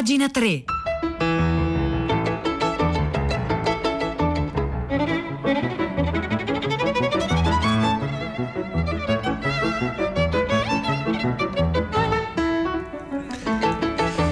Pagina 0.00 0.30
3. 0.30 0.64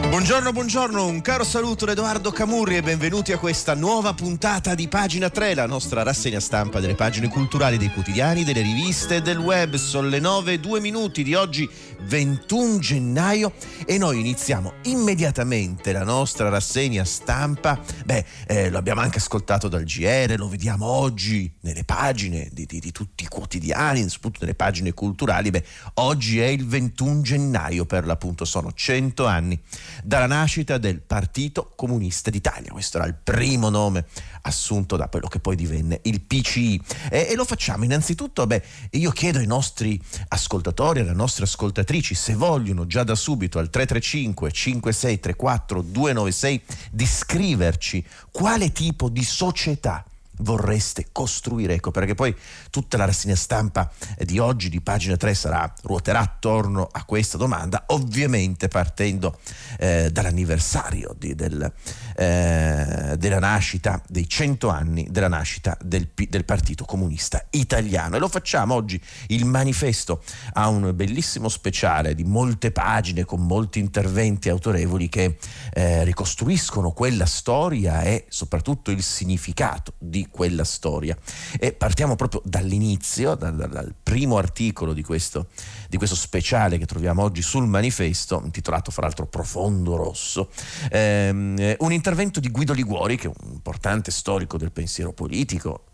Buongiorno, 0.09 0.53
buongiorno, 0.53 1.07
un 1.07 1.21
caro 1.21 1.45
saluto 1.45 1.85
da 1.85 1.93
Edoardo 1.93 2.31
Camurri 2.31 2.77
e 2.77 2.83
benvenuti 2.83 3.33
a 3.33 3.39
questa 3.39 3.75
nuova 3.75 4.15
puntata 4.15 4.75
di 4.75 4.89
Pagina 4.89 5.31
3, 5.31 5.55
la 5.55 5.67
nostra 5.67 6.03
rassegna 6.03 6.41
stampa 6.41 6.81
delle 6.81 6.95
pagine 6.95 7.29
culturali 7.29 7.77
dei 7.77 7.91
quotidiani, 7.91 8.45
delle 8.45 8.63
riviste 8.63 9.17
e 9.17 9.23
del 9.23 9.39
web. 9.39 9.77
Sono 9.77 10.09
le 10.09 10.19
9 10.19 10.55
e 10.55 10.61
2 10.61 10.81
minuti 10.81 11.23
di 11.23 11.35
oggi 11.35 11.69
21 12.01 12.79
gennaio 12.79 13.53
e 13.87 13.99
noi 13.99 14.21
iniziamo 14.21 14.75
immediatamente 14.83 15.93
la 15.93 16.05
nostra 16.05 16.49
rassegna 16.49 17.05
stampa. 17.05 17.81
Beh, 18.05 18.25
eh, 18.47 18.71
lo 18.71 18.79
abbiamo 18.79 19.01
anche 19.01 19.19
ascoltato 19.19 19.69
dal 19.69 19.85
GR, 19.85 20.35
lo 20.37 20.49
vediamo 20.49 20.87
oggi 20.87 21.53
nelle 21.61 21.85
pagine 21.85 22.49
di, 22.53 22.67
di, 22.67 22.81
di 22.81 22.93
tutti 22.93 23.25
i 23.25 23.29
quotidiani, 23.29 24.09
soprattutto 24.09 24.45
nelle 24.45 24.57
pagine 24.57 24.93
culturali. 24.93 25.51
Beh, 25.51 25.65
oggi 25.95 26.41
è 26.41 26.47
il 26.47 26.67
21 26.67 27.23
gennaio 27.23 27.85
per 27.85 28.07
l'appunto, 28.07 28.45
sono 28.45 28.73
100 28.73 29.27
anni 29.27 29.61
dalla 30.03 30.27
nascita 30.27 30.79
del 30.79 31.01
Partito 31.01 31.73
Comunista 31.77 32.31
d'Italia. 32.31 32.73
Questo 32.73 32.99
era 32.99 33.07
il 33.07 33.17
primo 33.23 33.69
nome 33.69 34.07
assunto 34.49 34.97
da 34.97 35.09
quello 35.09 35.29
che 35.29 35.39
poi 35.39 35.57
divenne 35.57 36.01
il 36.03 36.21
PCI. 36.21 36.83
E, 37.11 37.29
e 37.31 37.35
lo 37.35 37.45
facciamo 37.45 37.85
innanzitutto, 37.85 38.47
beh, 38.47 38.63
io 38.93 39.11
chiedo 39.11 39.39
ai 39.39 39.47
nostri 39.47 40.01
ascoltatori, 40.29 41.01
alle 41.01 41.13
nostre 41.13 41.45
ascoltatrici, 41.45 42.15
se 42.15 42.35
vogliono 42.35 42.87
già 42.87 43.05
da 43.05 43.15
subito 43.15 43.59
al 43.59 43.71
335 43.71 44.51
5634 44.51 45.83
296 45.83 46.63
di 46.91 47.07
scriverci 47.07 48.05
quale 48.31 48.73
tipo 48.73 49.09
di 49.09 49.23
società 49.23 50.05
vorreste 50.39 51.09
costruire? 51.13 51.75
Ecco, 51.75 51.91
perché 51.91 52.15
poi 52.15 52.35
tutta 52.71 52.97
la 52.97 53.05
rassegna 53.05 53.37
stampa 53.37 53.91
di 54.19 54.39
oggi, 54.39 54.69
di 54.69 54.81
pagina 54.81 55.17
3, 55.17 55.35
sarà, 55.35 55.73
ruoterà 55.83 56.21
attorno 56.21 56.89
a 56.91 57.05
questa 57.05 57.37
domanda, 57.37 57.85
ovviamente 57.89 58.69
partendo 58.69 59.39
eh, 59.79 60.11
dall'anniversario 60.11 61.15
di, 61.17 61.35
del, 61.35 61.73
eh, 62.17 63.15
della 63.19 63.39
nascita, 63.39 64.03
dei 64.09 64.29
100 64.29 64.69
anni 64.69 65.07
della 65.11 65.29
nascita 65.29 65.77
del, 65.83 66.09
del, 66.29 66.45
Partito 66.45 66.85
Comunista 66.85 67.47
Italiano. 67.51 68.17
E 68.17 68.19
lo 68.19 68.29
facciamo 68.29 68.75
oggi, 68.75 69.01
il 69.29 69.45
manifesto 69.45 70.23
ha 70.55 70.69
un 70.69 70.93
bellissimo 70.95 71.49
speciale 71.49 72.15
di 72.15 72.25
molte 72.25 72.71
pagine 72.71 73.25
con 73.25 73.45
molti 73.45 73.79
interventi 73.79 74.49
autorevoli 74.49 75.09
che 75.09 75.39
eh, 75.73 76.05
ricostruiscono 76.05 76.93
quella 76.93 77.27
storia 77.27 78.03
e 78.03 78.27
soprattutto 78.29 78.91
il 78.91 79.03
significato 79.03 79.95
di 79.99 80.28
quella 80.31 80.65
storia. 80.65 81.17
E 81.59 81.73
partiamo 81.73 82.17
proprio 82.17 82.43
dall'inizio, 82.45 83.35
dal, 83.35 83.55
dal 83.55 83.95
primo 84.03 84.39
articolo 84.39 84.93
di 84.93 85.03
questo, 85.03 85.49
di 85.89 85.97
questo, 85.97 86.17
speciale 86.17 86.79
che 86.79 86.87
troviamo 86.87 87.23
oggi 87.23 87.43
sul 87.43 87.67
manifesto, 87.67 88.41
intitolato 88.45 88.91
fra 88.91 89.03
l'altro 89.03 89.27
Profondo 89.27 89.97
Rosso, 89.97 90.51
ehm, 90.91 91.77
un 91.79 91.93
intervento 91.93 92.41
di 92.41 92.51
Guido 92.51 92.73
Liguori, 92.73 93.17
che 93.17 93.29
è 93.29 93.33
un 93.35 93.53
importante 93.53 94.11
storico 94.11 94.59
del 94.59 94.73
pensiero 94.73 95.13
politico, 95.13 95.85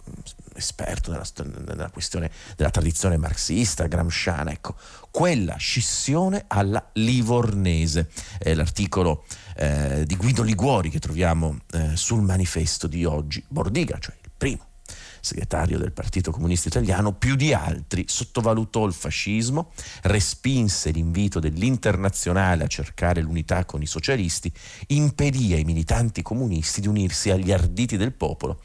esperto 0.55 1.11
nella, 1.11 1.27
nella, 1.67 1.91
questione 1.91 2.31
della 2.57 2.71
tradizione 2.71 3.17
marxista, 3.17 3.87
gramsciana, 3.87 4.51
ecco, 4.53 4.77
quella 5.11 5.57
scissione 5.57 6.45
alla 6.47 6.91
livornese. 6.95 8.11
È 8.39 8.55
l'articolo 8.55 9.25
eh, 9.57 10.05
di 10.07 10.17
Guido 10.17 10.43
Liguori 10.43 10.91
che 10.91 10.99
troviamo 10.99 11.59
eh, 11.73 11.97
sul 11.97 12.23
manifesto 12.23 12.87
di 12.87 13.05
oggi, 13.05 13.45
Bordiga, 13.49 13.99
cioè 13.99 14.15
primo 14.45 14.73
segretario 15.25 15.79
del 15.79 15.93
Partito 15.93 16.31
Comunista 16.31 16.69
Italiano, 16.69 17.15
più 17.15 17.35
di 17.35 17.55
altri 17.55 18.05
sottovalutò 18.07 18.85
il 18.85 18.93
fascismo, 18.93 19.73
respinse 20.03 20.91
l'invito 20.91 21.41
dell'internazionale 21.41 22.65
a 22.65 22.67
cercare 22.67 23.23
l'unità 23.23 23.65
con 23.65 23.81
i 23.81 23.87
socialisti, 23.87 24.53
impedì 24.89 25.55
ai 25.55 25.65
militanti 25.65 26.21
comunisti 26.21 26.83
di 26.83 26.89
unirsi 26.89 27.31
agli 27.31 27.53
arditi 27.53 27.97
del 27.97 28.13
popolo 28.13 28.61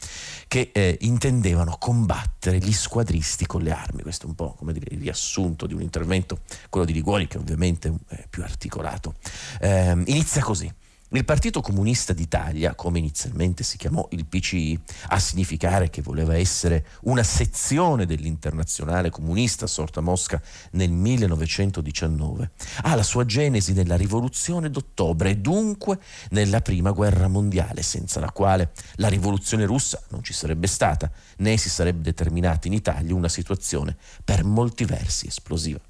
che 0.50 0.72
eh, 0.73 0.97
intendevano 1.01 1.78
combattere 1.79 2.57
gli 2.57 2.73
squadristi 2.73 3.45
con 3.45 3.62
le 3.62 3.72
armi. 3.72 4.01
Questo 4.01 4.25
è 4.25 4.28
un 4.29 4.35
po' 4.35 4.53
come 4.56 4.73
dire, 4.73 4.88
il 4.89 5.00
riassunto 5.00 5.66
di 5.66 5.73
un 5.73 5.81
intervento, 5.81 6.41
quello 6.69 6.85
di 6.85 6.91
Liguori, 6.91 7.28
che 7.28 7.38
ovviamente 7.38 7.94
è 8.09 8.25
più 8.29 8.44
articolato. 8.44 9.16
Eh, 9.62 9.91
inizia 9.91 10.41
così. 10.41 10.69
Il 11.11 11.25
Partito 11.25 11.61
Comunista 11.61 12.13
d'Italia, 12.13 12.75
come 12.75 12.99
inizialmente 12.99 13.63
si 13.63 13.77
chiamò 13.77 14.07
il 14.11 14.27
PCI, 14.27 14.79
a 15.07 15.17
significare 15.17 15.89
che 15.89 16.03
voleva 16.03 16.37
essere 16.37 16.85
una 17.05 17.23
sezione 17.23 18.05
dell'internazionale 18.05 19.09
comunista 19.09 19.65
sorta 19.65 20.01
a 20.01 20.03
Mosca 20.03 20.39
nel 20.73 20.91
1919, 20.91 22.51
ha 22.83 22.93
la 22.93 23.01
sua 23.01 23.25
genesi 23.25 23.73
nella 23.73 23.95
rivoluzione 23.95 24.69
d'ottobre 24.69 25.31
e 25.31 25.37
dunque 25.37 25.97
nella 26.29 26.61
prima 26.61 26.91
guerra 26.91 27.27
mondiale, 27.27 27.81
senza 27.81 28.19
la 28.19 28.31
quale 28.31 28.71
la 28.97 29.07
rivoluzione 29.07 29.65
russa 29.65 29.99
non 30.09 30.23
ci 30.23 30.33
sarebbe 30.33 30.67
stata, 30.67 31.11
né 31.37 31.57
si 31.57 31.69
sarebbe 31.69 32.03
determinata 32.03 32.67
in 32.67 32.73
Italia 32.73 33.15
una 33.15 33.29
situazione 33.29 33.97
per 34.23 34.43
molti 34.43 34.85
versi 34.85 35.25
esplosiva. 35.25 35.88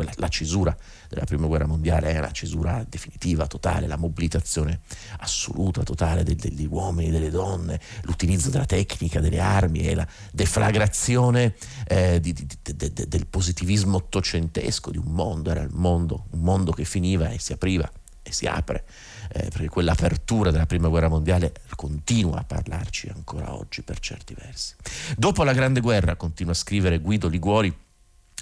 Quella, 0.00 0.12
la 0.16 0.28
cesura 0.28 0.74
della 1.10 1.26
prima 1.26 1.46
guerra 1.46 1.66
mondiale 1.66 2.10
è 2.12 2.20
la 2.20 2.30
cesura 2.30 2.82
definitiva, 2.88 3.46
totale, 3.46 3.86
la 3.86 3.96
mobilitazione 3.96 4.80
assoluta, 5.18 5.82
totale 5.82 6.24
degli 6.24 6.66
uomini, 6.66 7.10
delle 7.10 7.28
donne, 7.28 7.78
l'utilizzo 8.04 8.48
della 8.48 8.64
tecnica, 8.64 9.20
delle 9.20 9.40
armi 9.40 9.80
e 9.80 9.94
la 9.94 10.06
deflagrazione 10.32 11.54
eh, 11.86 12.18
di, 12.18 12.32
di, 12.32 12.46
de, 12.62 12.92
de, 12.94 13.08
del 13.08 13.26
positivismo 13.26 13.98
ottocentesco 13.98 14.90
di 14.90 14.96
un 14.96 15.12
mondo, 15.12 15.50
era 15.50 15.60
il 15.60 15.70
mondo, 15.70 16.28
un 16.30 16.40
mondo 16.40 16.72
che 16.72 16.84
finiva 16.84 17.28
e 17.28 17.38
si 17.38 17.52
apriva 17.52 17.90
e 18.22 18.32
si 18.32 18.46
apre. 18.46 18.86
Eh, 19.32 19.50
perché 19.50 19.68
quell'apertura 19.68 20.50
della 20.50 20.66
prima 20.66 20.88
guerra 20.88 21.08
mondiale 21.08 21.52
continua 21.76 22.38
a 22.38 22.44
parlarci 22.44 23.10
ancora 23.14 23.54
oggi 23.54 23.82
per 23.82 23.98
certi 23.98 24.34
versi. 24.34 24.74
Dopo 25.14 25.44
la 25.44 25.52
Grande 25.52 25.80
Guerra, 25.80 26.16
continua 26.16 26.52
a 26.52 26.56
scrivere 26.56 26.98
Guido 26.98 27.28
Liguori, 27.28 27.72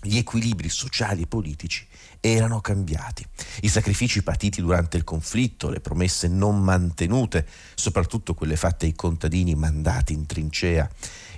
gli 0.03 0.16
equilibri 0.16 0.69
sociali 0.69 1.22
e 1.22 1.26
politici 1.26 1.86
erano 2.20 2.60
cambiati. 2.60 3.26
I 3.62 3.69
sacrifici 3.69 4.22
patiti 4.22 4.60
durante 4.60 4.97
il 4.97 5.04
conflitto, 5.04 5.70
le 5.70 5.81
promesse 5.81 6.28
non 6.28 6.60
mantenute, 6.60 7.47
soprattutto 7.75 8.34
quelle 8.34 8.56
fatte 8.56 8.87
ai 8.87 8.94
contadini 8.94 9.54
mandati 9.54 10.12
in 10.12 10.26
trincea, 10.26 10.88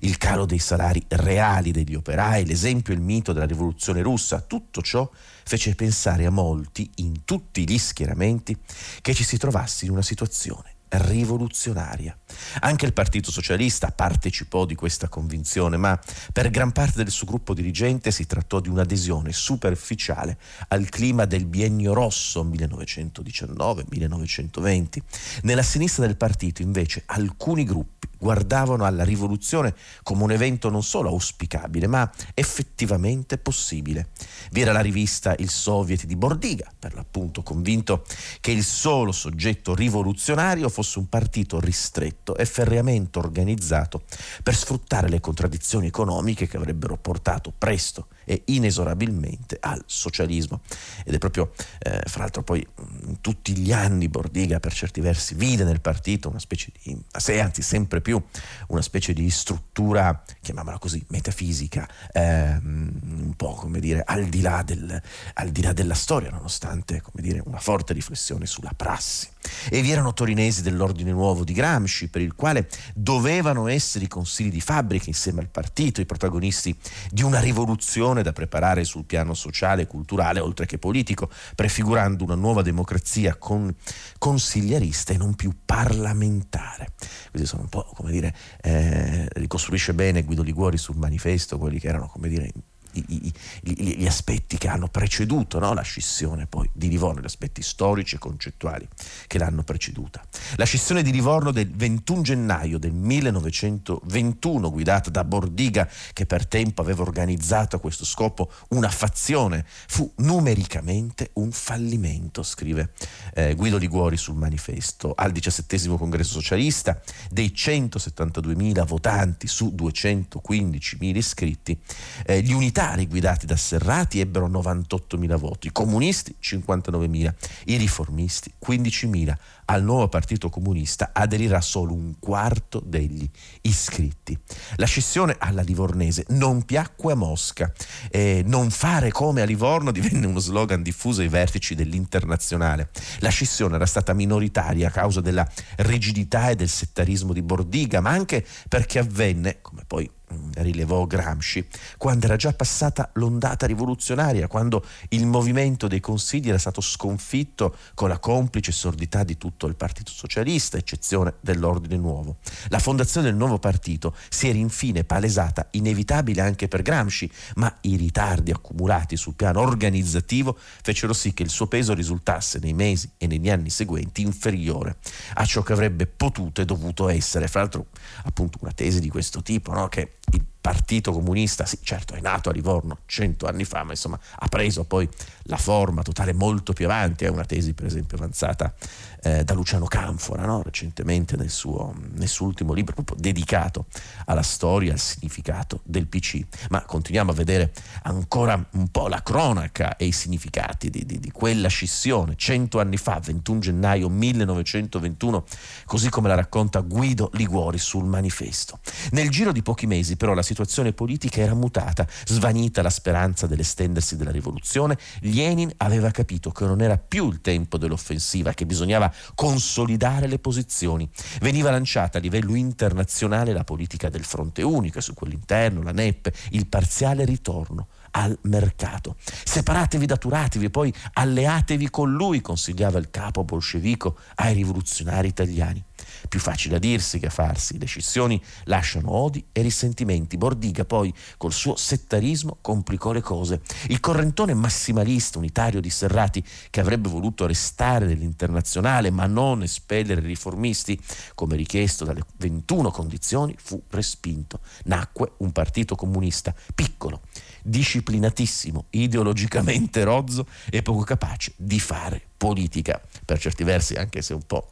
il 0.01 0.19
calo 0.19 0.47
dei 0.47 0.59
salari 0.59 1.03
reali 1.09 1.71
degli 1.71 1.95
operai, 1.95 2.45
l'esempio 2.45 2.93
e 2.93 2.97
il 2.97 3.03
mito 3.03 3.33
della 3.33 3.47
rivoluzione 3.47 4.03
russa, 4.03 4.41
tutto 4.41 4.83
ciò 4.83 5.09
fece 5.45 5.75
pensare 5.75 6.27
a 6.27 6.31
molti, 6.31 6.91
in 6.97 7.25
tutti 7.25 7.69
gli 7.69 7.79
schieramenti, 7.79 8.57
che 9.01 9.15
ci 9.15 9.25
si 9.25 9.37
trovasse 9.37 9.87
in 9.87 9.93
una 9.93 10.03
situazione 10.03 10.79
rivoluzionaria. 10.91 12.17
Anche 12.61 12.87
il 12.87 12.93
Partito 12.93 13.31
Socialista 13.31 13.91
partecipò 13.91 14.65
di 14.65 14.75
questa 14.75 15.09
convinzione, 15.09 15.77
ma 15.77 15.99
per 16.33 16.51
gran 16.51 16.73
parte 16.73 17.03
del 17.03 17.11
suo 17.11 17.27
gruppo 17.27 17.55
dirigente 17.55 18.11
si 18.11 18.27
trattò 18.27 18.61
di 18.61 18.69
un'adesione 18.69 19.33
superficiale 19.33 20.39
al 20.69 20.89
clima 20.89 21.25
del 21.25 21.47
biennio 21.47 21.93
rosso 21.93 22.45
1919-1920. 22.45 24.99
Nella 25.43 25.63
sinistra 25.63 26.07
del 26.07 26.17
partito, 26.17 26.63
invece, 26.63 27.03
alcuni 27.07 27.65
gruppi 27.65 28.09
guardavano 28.21 28.85
alla 28.85 29.03
rivoluzione 29.03 29.75
come 30.03 30.25
un 30.25 30.31
evento 30.31 30.69
non 30.69 30.83
solo 30.83 31.09
auspicabile, 31.09 31.87
ma 31.87 32.09
effettivamente 32.35 33.39
possibile. 33.39 34.11
Vi 34.51 34.61
era 34.61 34.73
la 34.73 34.81
rivista 34.81 35.35
Il 35.39 35.49
Soviet 35.49 36.05
di 36.05 36.17
Bordiga, 36.17 36.71
per 36.79 36.95
l'appunto 36.95 37.43
convinto 37.43 38.05
che 38.41 38.51
il 38.51 38.63
solo 38.63 39.13
soggetto 39.13 39.75
rivoluzionario 39.75 40.69
fosse 40.69 40.80
un 40.99 41.09
partito 41.09 41.61
ristretto 41.61 42.37
e 42.37 42.45
ferreamente 42.45 43.19
organizzato 43.19 44.03
per 44.43 44.55
sfruttare 44.55 45.09
le 45.09 45.21
contraddizioni 45.21 45.87
economiche 45.87 46.47
che 46.47 46.57
avrebbero 46.57 46.97
portato 46.97 47.53
presto 47.57 48.09
e 48.25 48.43
inesorabilmente 48.47 49.59
al 49.61 49.83
socialismo. 49.87 50.61
Ed 51.05 51.15
è 51.15 51.19
proprio, 51.19 51.53
eh, 51.81 52.01
fra 52.07 52.21
l'altro 52.21 52.43
poi 52.43 52.67
in 53.07 53.21
tutti 53.21 53.57
gli 53.57 53.73
anni 53.73 54.09
Bordiga 54.09 54.61
per 54.61 54.73
certi 54.73 55.01
versi 55.01 55.35
vide 55.35 55.65
nel 55.65 55.81
partito 55.81 56.29
una 56.29 56.39
specie 56.39 56.71
di, 56.83 56.97
anzi 57.41 57.63
sempre 57.63 58.01
più, 58.01 58.23
una 58.69 58.83
specie 58.83 59.13
di 59.13 59.29
struttura, 59.31 60.23
chiamiamola 60.41 60.79
così, 60.79 61.05
metafisica, 61.09 61.89
ehm, 62.13 63.01
un 63.25 63.35
po' 63.37 63.55
come 63.55 63.81
dire 63.81 64.03
al 64.05 64.27
di, 64.27 64.41
là 64.41 64.63
del, 64.63 65.01
al 65.35 65.51
di 65.51 65.63
là 65.63 65.73
della 65.73 65.95
storia, 65.95 66.31
nonostante 66.31 67.01
come 67.01 67.23
dire, 67.23 67.43
una 67.45 67.59
forte 67.59 67.93
riflessione 67.93 68.47
sulla 68.47 68.73
prassi. 68.77 69.29
E 69.71 69.81
vi 69.83 69.91
erano 69.91 70.13
torinesi 70.13 70.63
dell'ordine 70.71 71.11
nuovo 71.11 71.45
di 71.45 71.53
Gramsci, 71.53 72.09
per 72.09 72.23
il 72.23 72.35
quale 72.35 72.69
dovevano 72.95 73.69
essere 73.69 74.05
i 74.05 74.09
consigli 74.09 74.51
di 74.51 74.61
fabbrica 74.61 75.05
insieme 75.09 75.41
al 75.41 75.49
partito, 75.49 76.01
i 76.01 76.07
protagonisti 76.07 76.77
di 77.11 77.23
una 77.23 77.41
rivoluzione 77.41 78.23
da 78.23 78.33
preparare 78.33 78.85
sul 78.85 79.05
piano 79.05 79.35
sociale 79.35 79.83
e 79.83 79.87
culturale, 79.87 80.41
oltre 80.41 80.67
che 80.67 80.79
politico, 80.79 81.31
prefigurando 81.55 82.25
una 82.25 82.35
nuova 82.35 82.63
democrazia 82.63 83.37
con 83.37 83.75
consigliarista 84.19 85.13
e 85.13 85.17
non 85.17 85.35
più 85.35 85.53
parlamentare. 85.65 86.93
Questi 87.31 87.47
sono 87.47 87.63
un 87.63 87.69
po', 87.69 87.91
come 87.95 88.11
dire, 88.11 88.35
eh, 88.63 89.29
ricostruisce 89.33 89.95
bene 89.95 90.23
Guido 90.23 90.43
Liguori 90.43 90.79
sul 90.79 90.97
manifesto 90.97 91.59
quelli 91.59 91.79
che 91.79 91.89
erano, 91.89 92.07
come 92.07 92.29
dire, 92.29 92.51
i, 92.93 93.33
gli 93.63 94.07
aspetti 94.07 94.59
che 94.59 94.69
hanno 94.69 94.89
preceduto 94.89 95.59
no? 95.59 95.73
la 95.73 95.83
scissione 95.83 96.47
poi 96.47 96.69
di 96.73 96.89
Livorno, 96.89 97.21
gli 97.21 97.27
aspetti 97.27 97.63
storici 97.63 98.17
e 98.17 98.19
concettuali 98.19 98.87
che 99.27 99.39
l'hanno 99.39 99.63
preceduta. 99.63 100.23
La 100.57 100.65
scissione 100.65 101.03
di 101.03 101.13
Livorno 101.13 101.51
del 101.53 101.71
21 101.71 102.23
gennaio 102.23 102.79
del 102.79 102.93
1921, 102.93 104.71
guidata 104.71 105.11
da 105.11 105.25
Bordiga, 105.25 105.89
che 106.13 106.27
per 106.27 106.47
tempo 106.47 106.83
aveva 106.83 107.03
organizzato 107.03 107.77
a 107.77 107.81
questo 107.81 108.05
scopo 108.05 108.51
una 108.71 108.91
fazione, 108.91 109.65
fu 109.67 110.11
numericamente 110.17 111.31
un 111.35 111.53
fallimento, 111.53 112.43
scrive 112.43 112.93
eh, 113.35 113.55
Guido 113.55 113.77
Liguori 113.77 114.17
sul 114.17 114.37
manifesto. 114.37 115.13
Al 115.15 115.33
diciassettesimo 115.33 115.97
congresso 115.97 116.33
socialista, 116.33 117.01
dei 117.31 117.53
172.000 117.55 118.87
votanti 118.87 119.47
su 119.47 119.75
215.000 119.77 121.17
iscritti, 121.17 121.79
eh, 122.25 122.43
gli 122.43 122.53
unitari 122.53 122.79
militari 122.81 123.07
guidati 123.07 123.45
da 123.45 123.57
Serrati 123.57 124.21
ebbero 124.21 124.49
98.000 124.49 125.37
voti, 125.37 125.67
i 125.67 125.71
comunisti 125.73 126.35
59.000, 126.43 127.35
i 127.67 127.77
riformisti 127.77 128.51
15.000. 128.67 129.37
Al 129.67 129.85
nuovo 129.85 130.09
partito 130.09 130.49
comunista 130.49 131.11
aderirà 131.13 131.61
solo 131.61 131.93
un 131.93 132.15
quarto 132.19 132.83
degli 132.83 133.29
iscritti. 133.61 134.37
La 134.77 134.87
scissione 134.87 135.37
alla 135.39 135.61
livornese 135.61 136.25
non 136.29 136.65
piacque 136.65 137.13
a 137.13 137.17
Mosca. 137.17 137.71
Eh, 138.11 138.43
non 138.47 138.71
fare 138.71 139.11
come 139.11 139.43
a 139.43 139.45
Livorno 139.45 139.91
divenne 139.93 140.27
uno 140.27 140.39
slogan 140.39 140.83
diffuso 140.83 141.21
ai 141.21 141.29
vertici 141.29 141.75
dell'internazionale. 141.75 142.89
La 143.19 143.29
scissione 143.29 143.75
era 143.75 143.87
stata 143.87 144.15
minoritaria 144.15 144.89
a 144.89 144.91
causa 144.91 145.21
della 145.21 145.47
rigidità 145.77 146.49
e 146.49 146.57
del 146.57 146.71
settarismo 146.71 147.35
di 147.35 147.43
Bordiga, 147.43 148.01
ma 148.01 148.09
anche 148.09 148.45
perché 148.69 148.99
avvenne, 148.99 149.59
come 149.61 149.83
poi 149.87 150.11
rilevò 150.55 151.07
Gramsci, 151.07 151.67
quando 151.97 152.27
era 152.27 152.37
già 152.37 152.53
passata 152.53 153.11
l'ondata 153.15 153.67
rivoluzionaria, 153.67 154.47
quando 154.47 154.85
il 155.11 155.27
movimento 155.27 155.89
dei 155.89 156.01
consigli 156.01 156.49
era 156.49 156.59
stato 156.59 156.81
sconfitto 156.81 157.77
con 157.95 158.09
la 158.09 158.19
complice 158.19 158.73
sordità 158.73 159.25
di 159.25 159.37
tutto 159.37 159.67
il 159.67 159.77
Partito 159.77 160.11
Socialista, 160.11 160.77
eccezione 160.77 161.35
dell'Ordine 161.41 161.97
Nuovo. 161.97 162.37
La 162.69 162.79
fondazione 162.79 163.27
del 163.27 163.37
nuovo 163.37 163.59
partito 163.59 164.15
si 164.29 164.49
era 164.49 164.59
infine 164.59 165.05
palesata 165.05 165.69
inevitabile 165.73 166.41
anche 166.41 166.69
per 166.69 166.83
Gramsci, 166.83 167.31
ma 167.57 167.75
i 167.83 167.97
ritardi 167.97 168.51
accumulati 168.51 169.17
sul 169.17 169.35
piano 169.35 169.61
organizzativo 169.61 170.57
fecero 170.83 171.13
sì 171.13 171.35
che 171.35 171.43
il 171.43 171.51
suo 171.51 171.67
peso 171.67 171.95
risultasse 171.95 172.59
nei 172.59 172.73
mesi 172.73 173.11
e 173.17 173.27
negli 173.27 173.51
anni 173.51 173.71
seguenti 173.71 174.23
inferiore 174.23 174.97
a 175.35 175.45
ciò 175.45 175.63
che 175.63 175.73
avrebbe 175.73 176.07
potuto 176.07 176.61
e 176.61 176.65
dovuto 176.65 177.09
essere. 177.09 177.49
Fra 177.49 177.61
l'altro, 177.61 177.87
appunto, 178.25 178.59
una 178.61 178.73
tesi 178.73 179.01
di 179.01 179.09
questo 179.09 179.43
tipo, 179.43 179.73
no? 179.73 179.89
che 179.89 180.19
Partito 180.61 181.13
Comunista, 181.13 181.65
sì, 181.65 181.79
certo 181.83 182.15
è 182.15 182.21
nato 182.21 182.51
a 182.51 182.53
Livorno 182.53 182.99
cento 183.07 183.47
anni 183.47 183.65
fa, 183.65 183.83
ma 183.83 183.93
insomma 183.93 184.19
ha 184.39 184.49
preso 184.49 184.85
poi 184.85 185.09
la 185.45 185.57
forma 185.57 186.03
totale 186.03 186.35
molto 186.35 186.73
più 186.73 186.85
avanti. 186.85 187.25
È 187.25 187.29
una 187.29 187.45
tesi, 187.45 187.73
per 187.73 187.87
esempio, 187.87 188.19
avanzata 188.19 188.75
eh, 189.23 189.45
da 189.45 189.55
Luciano 189.55 189.87
Canfora, 189.87 190.45
no? 190.45 190.63
recentemente 190.63 191.37
nel 191.37 191.51
suo, 191.51 191.95
nel 192.15 192.29
suo, 192.29 192.47
ultimo 192.47 192.73
libro, 192.73 192.95
proprio 192.95 193.17
dedicato 193.19 193.87
alla 194.27 194.43
storia, 194.43 194.93
al 194.93 194.99
significato 194.99 195.81
del 195.85 196.07
PC. 196.07 196.41
Ma 196.71 196.83
continuiamo 196.83 197.31
a 197.31 197.35
vedere 197.35 197.73
ancora 198.03 198.65
un 198.73 198.89
po' 198.89 199.09
la 199.09 199.23
cronaca 199.23 199.97
e 199.97 200.07
i 200.07 200.13
significati 200.13 200.91
di, 200.91 201.05
di, 201.05 201.19
di 201.19 201.31
quella 201.31 201.69
scissione, 201.69 202.35
cento 202.37 202.81
anni 202.81 202.97
fa, 202.97 203.21
21 203.23 203.59
gennaio 203.61 204.09
1921, 204.09 205.45
così 205.85 206.09
come 206.09 206.29
la 206.29 206.35
racconta 206.35 206.81
Guido 206.81 207.31
Liguori 207.35 207.79
sul 207.79 208.05
manifesto. 208.05 208.79
Nel 209.13 209.29
giro 209.31 209.53
di 209.53 209.63
pochi 209.63 209.87
mesi, 209.87 210.17
però, 210.17 210.35
la 210.35 210.43
situazione 210.43 210.93
politica 210.93 211.41
era 211.41 211.55
mutata, 211.55 212.07
svanita 212.25 212.83
la 212.83 212.91
speranza 212.91 213.47
dell'estendersi 213.47 214.17
della 214.17 214.31
rivoluzione, 214.31 214.97
Lenin 215.21 215.71
aveva 215.79 216.11
capito 216.11 216.51
che 216.51 216.65
non 216.65 216.81
era 216.81 216.97
più 216.97 217.29
il 217.31 217.41
tempo 217.41 217.79
dell'offensiva, 217.79 218.53
che 218.53 218.67
bisognava 218.67 219.10
consolidare 219.35 220.27
le 220.27 220.39
posizioni. 220.39 221.09
Veniva 221.41 221.71
lanciata 221.71 222.19
a 222.19 222.21
livello 222.21 222.55
internazionale 222.55 223.53
la 223.53 223.65
politica 223.65 224.09
del 224.09 224.25
fronte 224.25 224.63
unico 224.63 224.99
e 224.99 225.03
su 225.03 225.15
quell'interno 225.15 225.83
la 225.83 225.93
NEP, 225.93 226.31
il 226.51 226.67
parziale 226.67 227.25
ritorno 227.25 227.89
al 228.13 228.37
mercato. 228.43 229.17
Separatevi 229.45 230.07
da 230.07 230.17
Turatevi 230.17 230.67
e 230.67 230.71
poi 230.71 230.93
alleatevi 231.13 231.91
con 231.91 232.13
lui, 232.13 232.41
consigliava 232.41 232.99
il 232.99 233.11
capo 233.11 233.45
bolscevico 233.45 234.17
ai 234.37 234.55
rivoluzionari 234.55 235.29
italiani. 235.29 235.85
Più 236.31 236.39
facile 236.39 236.77
a 236.77 236.79
dirsi 236.79 237.19
che 237.19 237.27
a 237.27 237.31
farsi. 237.31 237.77
Le 237.77 237.87
scissioni 237.87 238.41
lasciano 238.67 239.11
odi 239.11 239.45
e 239.51 239.63
risentimenti. 239.63 240.37
Bordiga 240.37 240.85
poi, 240.85 241.13
col 241.37 241.53
suo 241.53 241.75
settarismo, 241.75 242.59
complicò 242.61 243.11
le 243.11 243.21
cose. 243.21 243.63
Il 243.89 243.99
correntone 243.99 244.55
massimalista 244.55 245.39
unitario 245.39 245.81
di 245.81 245.91
Serrati, 245.91 246.41
che 246.71 246.79
avrebbe 246.79 247.09
voluto 247.09 247.47
restare 247.47 248.07
nell'internazionale 248.07 249.11
ma 249.11 249.27
non 249.27 249.65
espellere 249.65 250.21
i 250.21 250.27
riformisti, 250.27 250.97
come 251.35 251.57
richiesto 251.57 252.05
dalle 252.05 252.23
21 252.37 252.93
condizioni, 252.93 253.57
fu 253.59 253.83
respinto. 253.91 254.61
Nacque 254.85 255.33
un 255.39 255.51
partito 255.51 255.97
comunista 255.97 256.55
piccolo, 256.77 257.23
disciplinatissimo, 257.65 258.85
ideologicamente 258.91 260.05
rozzo 260.05 260.47
e 260.71 260.81
poco 260.83 261.03
capace 261.03 261.55
di 261.57 261.81
fare 261.81 262.23
politica. 262.37 263.03
Per 263.25 263.37
certi 263.37 263.65
versi, 263.65 263.95
anche 263.95 264.23
se 264.23 264.33
un 264.33 264.47
po' 264.47 264.71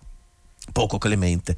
poco 0.73 0.99
clemente 0.99 1.57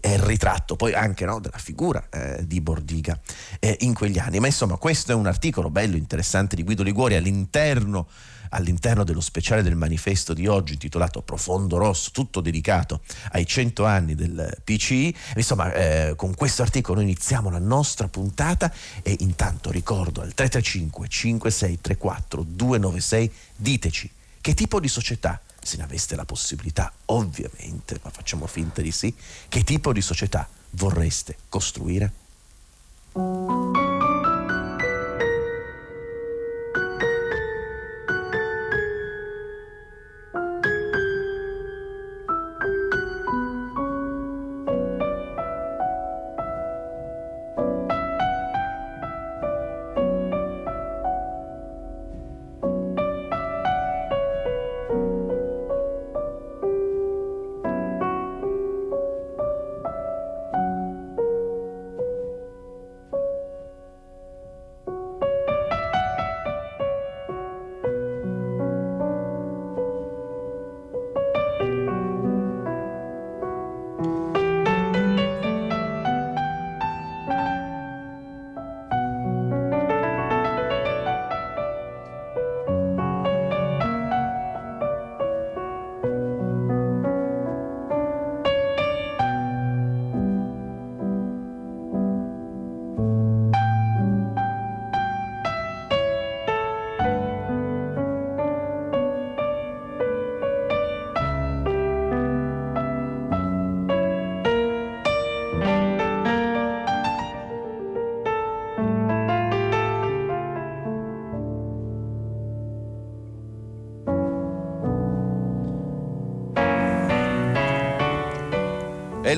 è 0.00 0.10
il 0.10 0.18
ritratto 0.20 0.76
poi 0.76 0.94
anche 0.94 1.24
no, 1.24 1.40
della 1.40 1.58
figura 1.58 2.06
eh, 2.10 2.46
di 2.46 2.60
Bordiga 2.60 3.18
eh, 3.58 3.76
in 3.80 3.94
quegli 3.94 4.18
anni. 4.18 4.38
Ma 4.38 4.46
insomma, 4.46 4.76
questo 4.76 5.12
è 5.12 5.14
un 5.14 5.26
articolo 5.26 5.70
bello, 5.70 5.96
interessante 5.96 6.56
di 6.56 6.62
Guido 6.62 6.82
Liguori 6.82 7.14
all'interno, 7.16 8.08
all'interno 8.50 9.04
dello 9.04 9.20
speciale 9.20 9.62
del 9.62 9.76
manifesto 9.76 10.34
di 10.34 10.46
oggi 10.46 10.74
intitolato 10.74 11.22
Profondo 11.22 11.78
Rosso, 11.78 12.10
tutto 12.12 12.40
dedicato 12.40 13.00
ai 13.32 13.46
100 13.46 13.84
anni 13.84 14.14
del 14.14 14.58
PCI. 14.64 15.14
Insomma, 15.36 15.72
eh, 15.72 16.14
con 16.16 16.34
questo 16.34 16.62
articolo 16.62 17.00
iniziamo 17.00 17.50
la 17.50 17.58
nostra 17.58 18.08
puntata 18.08 18.72
e 19.02 19.16
intanto 19.20 19.70
ricordo 19.70 20.20
al 20.20 20.34
335 20.34 21.08
5634 21.08 22.42
296 22.42 23.32
diteci 23.56 24.10
che 24.40 24.54
tipo 24.54 24.80
di 24.80 24.88
società 24.88 25.40
se 25.62 25.76
ne 25.76 25.84
aveste 25.84 26.16
la 26.16 26.24
possibilità, 26.24 26.92
ovviamente, 27.06 27.98
ma 28.02 28.10
facciamo 28.10 28.46
finta 28.46 28.82
di 28.82 28.92
sì, 28.92 29.14
che 29.48 29.64
tipo 29.64 29.92
di 29.92 30.00
società 30.00 30.48
vorreste 30.70 31.36
costruire? 31.48 32.12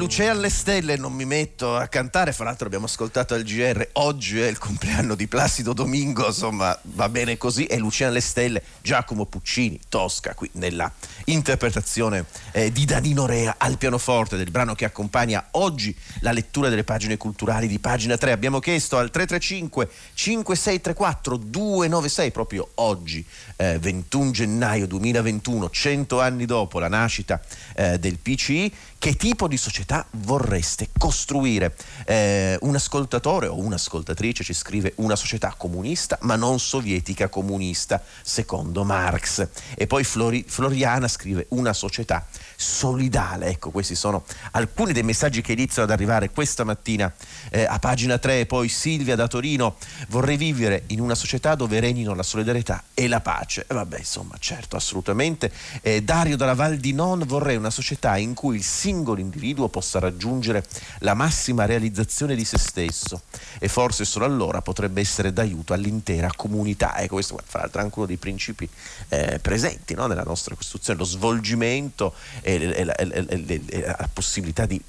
Luce 0.04 0.28
alle 0.28 0.50
stelle 0.50 0.98
non 0.98 1.14
mi 1.14 1.24
metto 1.24 1.76
a 1.76 1.86
cantare, 1.86 2.34
fra 2.34 2.44
l'altro 2.44 2.66
abbiamo 2.66 2.84
ascoltato 2.84 3.32
al 3.32 3.42
GR, 3.42 3.88
oggi 3.94 4.38
è 4.38 4.46
il 4.46 4.58
compleanno 4.58 5.14
di 5.14 5.26
Placido 5.26 5.72
Domingo, 5.72 6.26
insomma 6.26 6.78
va 6.82 7.08
bene 7.08 7.38
così, 7.38 7.64
e 7.64 7.78
Luce 7.78 8.04
alle 8.04 8.20
stelle, 8.20 8.62
Giacomo 8.82 9.24
Puccini, 9.24 9.80
Tosca, 9.88 10.34
qui 10.34 10.50
nella 10.52 10.92
interpretazione 11.24 12.26
eh, 12.52 12.70
di 12.70 12.84
Danino 12.84 13.24
Rea 13.24 13.54
al 13.56 13.78
pianoforte 13.78 14.36
del 14.36 14.50
brano 14.50 14.74
che 14.74 14.84
accompagna 14.84 15.42
oggi 15.52 15.96
la 16.20 16.32
lettura 16.32 16.68
delle 16.68 16.84
pagine 16.84 17.16
culturali 17.16 17.66
di 17.66 17.78
pagina 17.78 18.18
3. 18.18 18.30
Abbiamo 18.30 18.58
chiesto 18.58 18.98
al 18.98 19.10
335 19.10 19.88
5634 20.12 21.36
296 21.38 22.30
proprio 22.30 22.68
oggi, 22.74 23.24
eh, 23.56 23.78
21 23.78 24.30
gennaio 24.32 24.86
2021, 24.86 25.70
100 25.70 26.20
anni 26.20 26.44
dopo 26.44 26.78
la 26.78 26.88
nascita 26.88 27.40
eh, 27.74 27.98
del 27.98 28.18
PCI, 28.18 28.72
che 28.98 29.16
tipo 29.16 29.48
di 29.48 29.56
società 29.56 29.93
vorreste 30.10 30.88
costruire? 30.96 31.74
Eh, 32.06 32.56
un 32.62 32.74
ascoltatore 32.74 33.46
o 33.46 33.58
un'ascoltatrice 33.58 34.42
ci 34.42 34.54
scrive 34.54 34.92
una 34.96 35.16
società 35.16 35.54
comunista 35.56 36.18
ma 36.22 36.36
non 36.36 36.58
sovietica 36.58 37.28
comunista, 37.28 38.02
secondo 38.22 38.84
Marx. 38.84 39.46
E 39.74 39.86
poi 39.86 40.04
Flori, 40.04 40.44
Floriana 40.46 41.08
scrive 41.08 41.46
una 41.50 41.72
società 41.72 42.26
solidale. 42.56 43.46
Ecco, 43.46 43.70
questi 43.70 43.94
sono 43.94 44.24
alcuni 44.52 44.92
dei 44.92 45.02
messaggi 45.02 45.40
che 45.40 45.52
iniziano 45.52 45.84
ad 45.84 45.90
arrivare 45.90 46.30
questa 46.30 46.64
mattina 46.64 47.12
eh, 47.50 47.64
a 47.64 47.78
pagina 47.78 48.18
3. 48.18 48.40
E 48.40 48.46
poi 48.46 48.68
Silvia 48.68 49.16
da 49.16 49.28
Torino, 49.28 49.76
vorrei 50.08 50.36
vivere 50.36 50.84
in 50.88 51.00
una 51.00 51.14
società 51.14 51.54
dove 51.54 51.80
regnino 51.80 52.14
la 52.14 52.22
solidarietà 52.22 52.82
e 52.94 53.08
la 53.08 53.20
pace. 53.20 53.66
E 53.68 53.74
vabbè, 53.74 53.98
insomma, 53.98 54.36
certo, 54.38 54.76
assolutamente. 54.76 55.52
Eh, 55.82 56.02
Dario 56.02 56.36
dalla 56.36 56.54
Val 56.54 56.76
di 56.76 56.92
Non, 56.92 57.24
vorrei 57.26 57.56
una 57.56 57.70
società 57.70 58.16
in 58.16 58.34
cui 58.34 58.56
il 58.56 58.64
singolo 58.64 59.20
individuo 59.20 59.68
possa 59.68 59.83
raggiungere 59.92 60.64
la 61.00 61.14
massima 61.14 61.64
realizzazione 61.64 62.34
di 62.34 62.44
se 62.44 62.58
stesso 62.58 63.22
e 63.58 63.68
forse 63.68 64.04
solo 64.04 64.24
allora 64.24 64.62
potrebbe 64.62 65.00
essere 65.00 65.32
d'aiuto 65.32 65.72
all'intera 65.72 66.30
comunità. 66.34 66.98
Ecco, 66.98 67.14
questo 67.14 67.38
fra 67.44 67.60
l'altro 67.60 67.80
è 67.80 67.84
anche 67.84 67.98
uno 67.98 68.06
dei 68.06 68.16
principi 68.16 68.68
eh, 69.08 69.38
presenti 69.40 69.94
no? 69.94 70.06
nella 70.06 70.22
nostra 70.22 70.54
Costituzione, 70.54 70.98
lo 70.98 71.04
svolgimento 71.04 72.14
e, 72.40 72.54
e, 72.54 72.94
e, 72.96 73.62
e 73.66 73.80
la 73.80 74.08
possibilità 74.12 74.66
di 74.66 74.80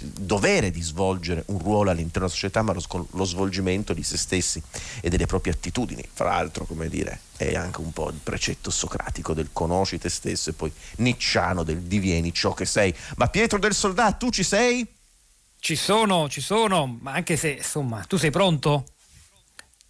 dovere 0.00 0.70
di 0.70 0.80
svolgere 0.82 1.42
un 1.46 1.58
ruolo 1.58 1.90
all'interno 1.90 2.26
della 2.26 2.32
società, 2.32 2.62
ma 2.62 2.72
lo, 2.72 3.08
lo, 3.10 3.24
svolgimento 3.24 3.92
di 3.92 4.02
se 4.02 4.16
stessi 4.16 4.62
e 5.00 5.08
delle 5.08 5.26
proprie 5.26 5.52
attitudini. 5.52 6.02
Fra 6.12 6.30
l'altro, 6.30 6.64
come 6.64 6.88
dire, 6.88 7.20
è 7.36 7.54
anche 7.54 7.80
un 7.80 7.92
po' 7.92 8.08
il 8.08 8.20
precetto 8.22 8.70
socratico 8.70 9.34
del 9.34 9.50
conosci 9.52 9.98
te 9.98 10.08
stesso 10.08 10.50
e 10.50 10.52
poi 10.52 10.72
nicciano 10.96 11.62
del 11.62 11.82
divieni 11.82 12.32
ciò 12.32 12.54
che 12.54 12.64
sei. 12.64 12.94
Ma 13.16 13.28
Pietro 13.28 13.58
del 13.58 13.74
Soldato, 13.74 14.26
tu 14.26 14.30
ci 14.30 14.42
sei? 14.42 14.86
Ci 15.60 15.74
sono, 15.74 16.28
ci 16.28 16.40
sono, 16.40 16.98
ma 17.00 17.12
anche 17.12 17.36
se, 17.36 17.50
insomma, 17.50 18.04
tu 18.06 18.16
sei 18.16 18.30
pronto? 18.30 18.86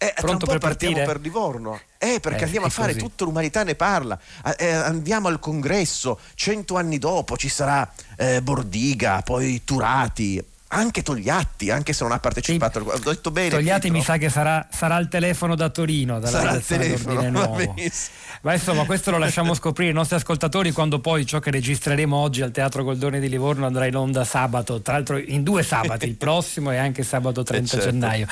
Eh, 0.01 0.13
Pronto 0.15 0.45
per 0.45 0.59
partire? 0.59 1.03
per 1.03 1.19
Livorno. 1.19 1.79
Eh, 2.01 2.21
perché 2.21 2.43
eh, 2.43 2.45
andiamo 2.45 2.67
a 2.67 2.69
fare 2.69 2.93
così. 2.93 3.03
tutta 3.03 3.25
l'umanità 3.25 3.63
ne 3.63 3.75
parla. 3.75 4.17
Eh, 4.57 4.71
andiamo 4.71 5.27
al 5.27 5.39
congresso, 5.39 6.17
cento 6.33 6.77
anni 6.77 6.97
dopo 6.97 7.35
ci 7.35 7.49
sarà 7.49 7.91
eh, 8.15 8.41
Bordiga, 8.41 9.21
poi 9.21 9.63
Turati, 9.65 10.41
anche 10.71 11.01
Togliatti, 11.01 11.71
anche 11.71 11.93
se 11.93 12.03
non 12.03 12.13
ha 12.13 12.19
partecipato. 12.19 12.79
Sì. 12.79 12.87
Ho 12.87 13.11
detto 13.11 13.31
bene. 13.31 13.49
Togliatti 13.49 13.89
Pietro. 13.89 13.97
mi 13.97 14.03
sa 14.03 14.17
che 14.17 14.29
sarà, 14.29 14.67
sarà 14.71 14.95
al 14.95 15.07
telefono 15.07 15.55
da 15.55 15.69
Torino. 15.69 16.23
Sarà 16.25 16.51
al 16.51 16.63
telefono. 16.63 17.57
Ma 18.41 18.53
insomma, 18.53 18.85
questo 18.85 19.11
lo 19.11 19.17
lasciamo 19.17 19.53
scoprire 19.53 19.89
ai 19.89 19.95
nostri 19.95 20.15
ascoltatori 20.15 20.71
quando 20.71 20.99
poi 20.99 21.25
ciò 21.25 21.39
che 21.39 21.51
registreremo 21.51 22.15
oggi 22.15 22.41
al 22.41 22.51
Teatro 22.51 22.83
Goldoni 22.83 23.19
di 23.19 23.27
Livorno 23.29 23.65
andrà 23.65 23.85
in 23.85 23.95
onda 23.95 24.23
sabato, 24.23 24.81
tra 24.81 24.93
l'altro 24.93 25.17
in 25.17 25.43
due 25.43 25.63
sabati, 25.63 26.05
il 26.05 26.15
prossimo 26.17 26.71
e 26.71 26.77
anche 26.77 27.03
sabato 27.03 27.43
30 27.43 27.63
eh, 27.63 27.67
certo. 27.67 27.91
gennaio 27.91 28.27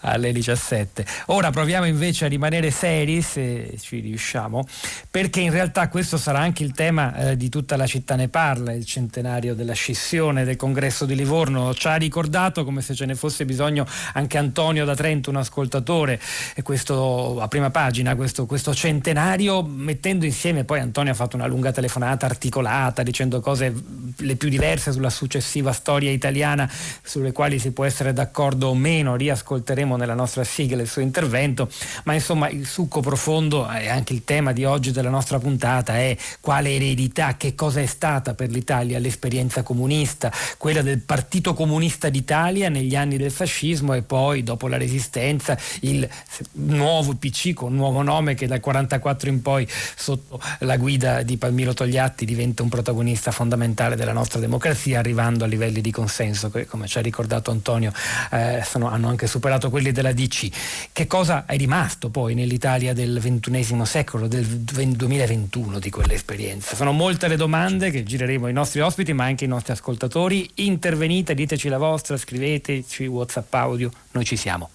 alle 0.00 0.32
17. 0.32 1.04
Ora 1.26 1.50
proviamo 1.50 1.86
invece 1.86 2.24
a 2.24 2.28
rimanere 2.28 2.70
seri, 2.70 3.20
se 3.20 3.74
ci 3.80 4.00
riusciamo, 4.00 4.66
perché 5.10 5.40
in 5.40 5.50
realtà 5.50 5.88
questo 5.88 6.16
sarà 6.16 6.38
anche 6.38 6.62
il 6.62 6.72
tema 6.72 7.14
eh, 7.16 7.36
di 7.36 7.48
tutta 7.48 7.76
la 7.76 7.86
città 7.86 8.14
ne 8.14 8.28
parla, 8.28 8.72
il 8.72 8.86
centenario 8.86 9.54
della 9.54 9.74
scissione 9.74 10.44
del 10.44 10.56
congresso 10.56 11.04
di 11.04 11.14
Livorno 11.14 11.74
ci 11.80 11.88
ha 11.88 11.96
ricordato 11.96 12.62
come 12.62 12.82
se 12.82 12.94
ce 12.94 13.06
ne 13.06 13.14
fosse 13.14 13.46
bisogno 13.46 13.86
anche 14.12 14.36
Antonio 14.36 14.84
da 14.84 14.94
Trento, 14.94 15.30
un 15.30 15.36
ascoltatore, 15.36 16.20
e 16.54 16.60
questo 16.60 17.40
a 17.40 17.48
prima 17.48 17.70
pagina, 17.70 18.14
questo, 18.16 18.44
questo 18.44 18.74
centenario, 18.74 19.62
mettendo 19.62 20.26
insieme, 20.26 20.64
poi 20.64 20.80
Antonio 20.80 21.12
ha 21.12 21.14
fatto 21.14 21.36
una 21.36 21.46
lunga 21.46 21.72
telefonata 21.72 22.26
articolata 22.26 23.02
dicendo 23.02 23.40
cose 23.40 23.72
le 24.14 24.36
più 24.36 24.50
diverse 24.50 24.92
sulla 24.92 25.08
successiva 25.08 25.72
storia 25.72 26.10
italiana, 26.10 26.70
sulle 27.02 27.32
quali 27.32 27.58
si 27.58 27.70
può 27.70 27.86
essere 27.86 28.12
d'accordo 28.12 28.68
o 28.68 28.74
meno, 28.74 29.16
riascolteremo 29.16 29.96
nella 29.96 30.14
nostra 30.14 30.44
sigla 30.44 30.82
il 30.82 30.88
suo 30.88 31.00
intervento, 31.00 31.70
ma 32.04 32.12
insomma 32.12 32.50
il 32.50 32.66
succo 32.66 33.00
profondo 33.00 33.70
e 33.70 33.88
anche 33.88 34.12
il 34.12 34.24
tema 34.24 34.52
di 34.52 34.66
oggi 34.66 34.90
della 34.90 35.08
nostra 35.08 35.38
puntata 35.38 35.96
è 35.96 36.14
quale 36.42 36.74
eredità, 36.74 37.38
che 37.38 37.54
cosa 37.54 37.80
è 37.80 37.86
stata 37.86 38.34
per 38.34 38.50
l'Italia 38.50 38.98
l'esperienza 38.98 39.62
comunista, 39.62 40.30
quella 40.58 40.82
del 40.82 40.98
Partito 40.98 41.54
Comunista 41.54 41.68
comunista 41.70 42.08
d'Italia 42.08 42.68
negli 42.68 42.96
anni 42.96 43.16
del 43.16 43.30
fascismo 43.30 43.94
e 43.94 44.02
poi 44.02 44.42
dopo 44.42 44.66
la 44.66 44.76
resistenza 44.76 45.56
il 45.82 46.08
nuovo 46.54 47.14
PC 47.14 47.52
con 47.54 47.70
un 47.70 47.76
nuovo 47.76 48.02
nome 48.02 48.34
che 48.34 48.48
dal 48.48 48.58
1944 48.58 49.30
in 49.30 49.40
poi 49.40 49.68
sotto 49.94 50.40
la 50.60 50.76
guida 50.76 51.22
di 51.22 51.36
Palmiro 51.36 51.72
Togliatti 51.72 52.24
diventa 52.24 52.64
un 52.64 52.68
protagonista 52.68 53.30
fondamentale 53.30 53.94
della 53.94 54.12
nostra 54.12 54.40
democrazia 54.40 54.98
arrivando 54.98 55.44
a 55.44 55.46
livelli 55.46 55.80
di 55.80 55.92
consenso 55.92 56.50
che 56.50 56.66
come 56.66 56.88
ci 56.88 56.98
ha 56.98 57.02
ricordato 57.02 57.52
Antonio 57.52 57.92
eh, 58.32 58.64
sono, 58.66 58.88
hanno 58.88 59.06
anche 59.06 59.28
superato 59.28 59.70
quelli 59.70 59.92
della 59.92 60.12
DC. 60.12 60.48
Che 60.92 61.06
cosa 61.06 61.46
è 61.46 61.56
rimasto 61.56 62.08
poi 62.08 62.34
nell'Italia 62.34 62.92
del 62.94 63.20
XXI 63.22 63.82
secolo, 63.84 64.26
del 64.26 64.44
2021 64.44 65.78
di 65.78 65.90
quell'esperienza? 65.90 66.74
Sono 66.74 66.90
molte 66.90 67.28
le 67.28 67.36
domande 67.36 67.90
che 67.90 68.02
gireremo 68.02 68.46
ai 68.46 68.52
nostri 68.52 68.80
ospiti 68.80 69.12
ma 69.12 69.24
anche 69.24 69.44
ai 69.44 69.50
nostri 69.50 69.72
ascoltatori. 69.72 70.50
Intervenite, 70.54 71.34
diteci 71.34 71.59
diteci 71.60 71.68
la 71.68 71.78
vostra, 71.78 72.16
scriveteci 72.16 73.04
WhatsApp 73.04 73.52
audio, 73.54 73.90
noi 74.12 74.24
ci 74.24 74.36
siamo. 74.36 74.70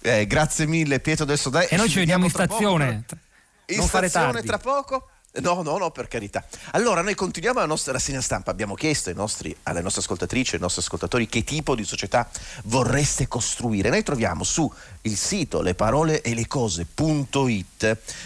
Eh, 0.00 0.26
grazie 0.26 0.66
mille 0.66 1.00
Pietro 1.00 1.24
del 1.24 1.38
Sodai. 1.38 1.66
E 1.68 1.76
noi 1.76 1.88
ci 1.88 1.98
vediamo 1.98 2.24
in 2.24 2.30
stazione. 2.30 3.04
In 3.66 3.76
non 3.76 3.86
stazione 3.86 4.42
tra 4.42 4.58
poco. 4.58 5.08
No, 5.40 5.62
no, 5.62 5.78
no, 5.78 5.90
per 5.90 6.08
carità. 6.08 6.44
Allora, 6.72 7.00
noi 7.00 7.14
continuiamo 7.14 7.58
la 7.58 7.64
nostra 7.64 7.92
rassegna 7.92 8.20
stampa. 8.20 8.50
Abbiamo 8.50 8.74
chiesto 8.74 9.08
nostri, 9.14 9.56
alle 9.62 9.80
nostre 9.80 10.02
ascoltatrici 10.02 10.56
ai 10.56 10.60
nostri 10.60 10.82
ascoltatori 10.82 11.26
che 11.26 11.42
tipo 11.42 11.74
di 11.74 11.84
società 11.84 12.28
vorreste 12.64 13.28
costruire. 13.28 13.88
Noi 13.88 14.02
troviamo 14.02 14.44
su 14.44 14.70
il 15.02 15.16
sito 15.16 15.62
le 15.62 15.74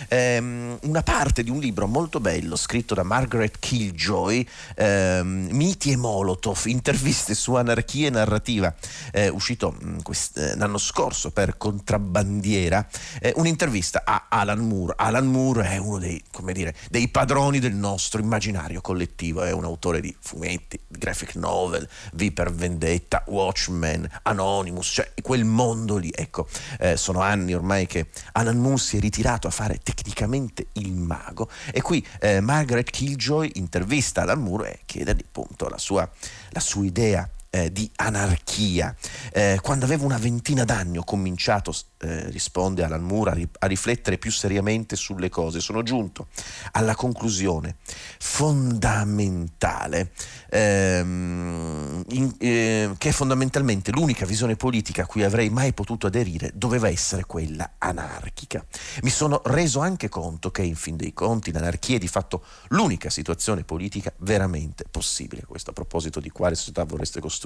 ehm, 0.08 0.78
una 0.82 1.02
parte 1.02 1.44
di 1.44 1.50
un 1.50 1.60
libro 1.60 1.86
molto 1.86 2.18
bello 2.18 2.56
scritto 2.56 2.94
da 2.94 3.04
Margaret 3.04 3.56
Killjoy, 3.58 4.46
ehm, 4.74 5.48
Miti 5.52 5.92
e 5.92 5.96
Molotov, 5.96 6.66
interviste 6.66 7.34
su 7.34 7.54
anarchia 7.54 8.08
e 8.08 8.10
narrativa, 8.10 8.74
eh, 9.12 9.28
uscito 9.28 9.70
mh, 9.78 10.02
quest, 10.02 10.38
eh, 10.38 10.56
l'anno 10.56 10.78
scorso 10.78 11.30
per 11.30 11.56
Contrabbandiera, 11.56 12.84
eh, 13.20 13.32
un'intervista 13.36 14.02
a 14.04 14.26
Alan 14.28 14.58
Moore. 14.58 14.94
Alan 14.96 15.26
Moore 15.26 15.68
è 15.68 15.76
uno 15.78 15.98
dei, 15.98 16.20
dire, 16.52 16.74
dei 16.96 17.08
padroni 17.08 17.58
del 17.58 17.74
nostro 17.74 18.22
immaginario 18.22 18.80
collettivo, 18.80 19.42
è 19.42 19.52
un 19.52 19.64
autore 19.64 20.00
di 20.00 20.16
fumetti, 20.18 20.80
graphic 20.88 21.34
novel, 21.34 21.86
V 22.14 22.32
per 22.32 22.50
Vendetta, 22.50 23.22
Watchmen, 23.26 24.08
Anonymous, 24.22 24.86
cioè 24.86 25.12
quel 25.20 25.44
mondo 25.44 25.98
lì, 25.98 26.10
ecco 26.10 26.48
eh, 26.78 26.96
sono 26.96 27.20
anni 27.20 27.52
ormai 27.52 27.84
che 27.84 28.06
Alan 28.32 28.56
Moore 28.56 28.78
si 28.78 28.96
è 28.96 29.00
ritirato 29.00 29.46
a 29.46 29.50
fare 29.50 29.78
tecnicamente 29.82 30.68
il 30.72 30.90
mago. 30.92 31.50
E 31.70 31.82
qui 31.82 32.02
eh, 32.18 32.40
Margaret 32.40 32.88
Killjoy 32.88 33.50
intervista 33.56 34.22
Alan 34.22 34.40
Moore 34.40 34.72
e 34.72 34.78
chiede 34.86 35.10
appunto 35.10 35.68
la 35.68 35.76
sua, 35.76 36.10
la 36.48 36.60
sua 36.60 36.86
idea 36.86 37.28
eh, 37.56 37.72
di 37.72 37.90
anarchia. 37.96 38.94
Eh, 39.32 39.58
quando 39.62 39.86
avevo 39.86 40.04
una 40.04 40.18
ventina 40.18 40.64
d'anni 40.64 40.98
ho 40.98 41.04
cominciato, 41.04 41.74
eh, 41.98 42.28
risponde 42.30 42.82
Alan 42.84 43.02
Moore, 43.02 43.30
a, 43.30 43.34
ri- 43.34 43.48
a, 43.58 43.66
riflettere 43.66 44.18
più 44.18 44.30
seriamente 44.30 44.96
sulle 44.96 45.30
cose. 45.30 45.60
Sono 45.60 45.82
giunto 45.82 46.26
alla 46.72 46.94
conclusione 46.94 47.76
fondamentale 48.18 50.12
ehm, 50.50 52.04
in, 52.10 52.34
eh, 52.38 52.94
che 52.98 53.12
fondamentalmente 53.12 53.90
l'unica 53.92 54.26
visione 54.26 54.56
politica 54.56 55.02
a 55.02 55.06
cui 55.06 55.22
avrei 55.22 55.48
mai 55.48 55.72
potuto 55.72 56.06
aderire 56.06 56.50
doveva 56.54 56.88
essere 56.88 57.24
quella 57.24 57.76
anarchica. 57.78 58.62
Mi 59.02 59.10
sono 59.10 59.40
reso 59.44 59.80
anche 59.80 60.08
conto 60.10 60.50
che 60.50 60.62
in 60.62 60.76
fin 60.76 60.96
dei 60.96 61.14
conti 61.14 61.52
l'anarchia 61.52 61.96
è 61.96 61.98
di 61.98 62.08
fatto 62.08 62.44
l'unica 62.68 63.08
situazione 63.08 63.64
politica 63.64 64.12
veramente 64.18 64.84
possibile. 64.90 65.44
Questo 65.46 65.70
a 65.70 65.72
proposito 65.72 66.20
di 66.20 66.28
quale 66.30 66.54
società 66.54 66.84
vorreste 66.84 67.20
costruire. 67.20 67.45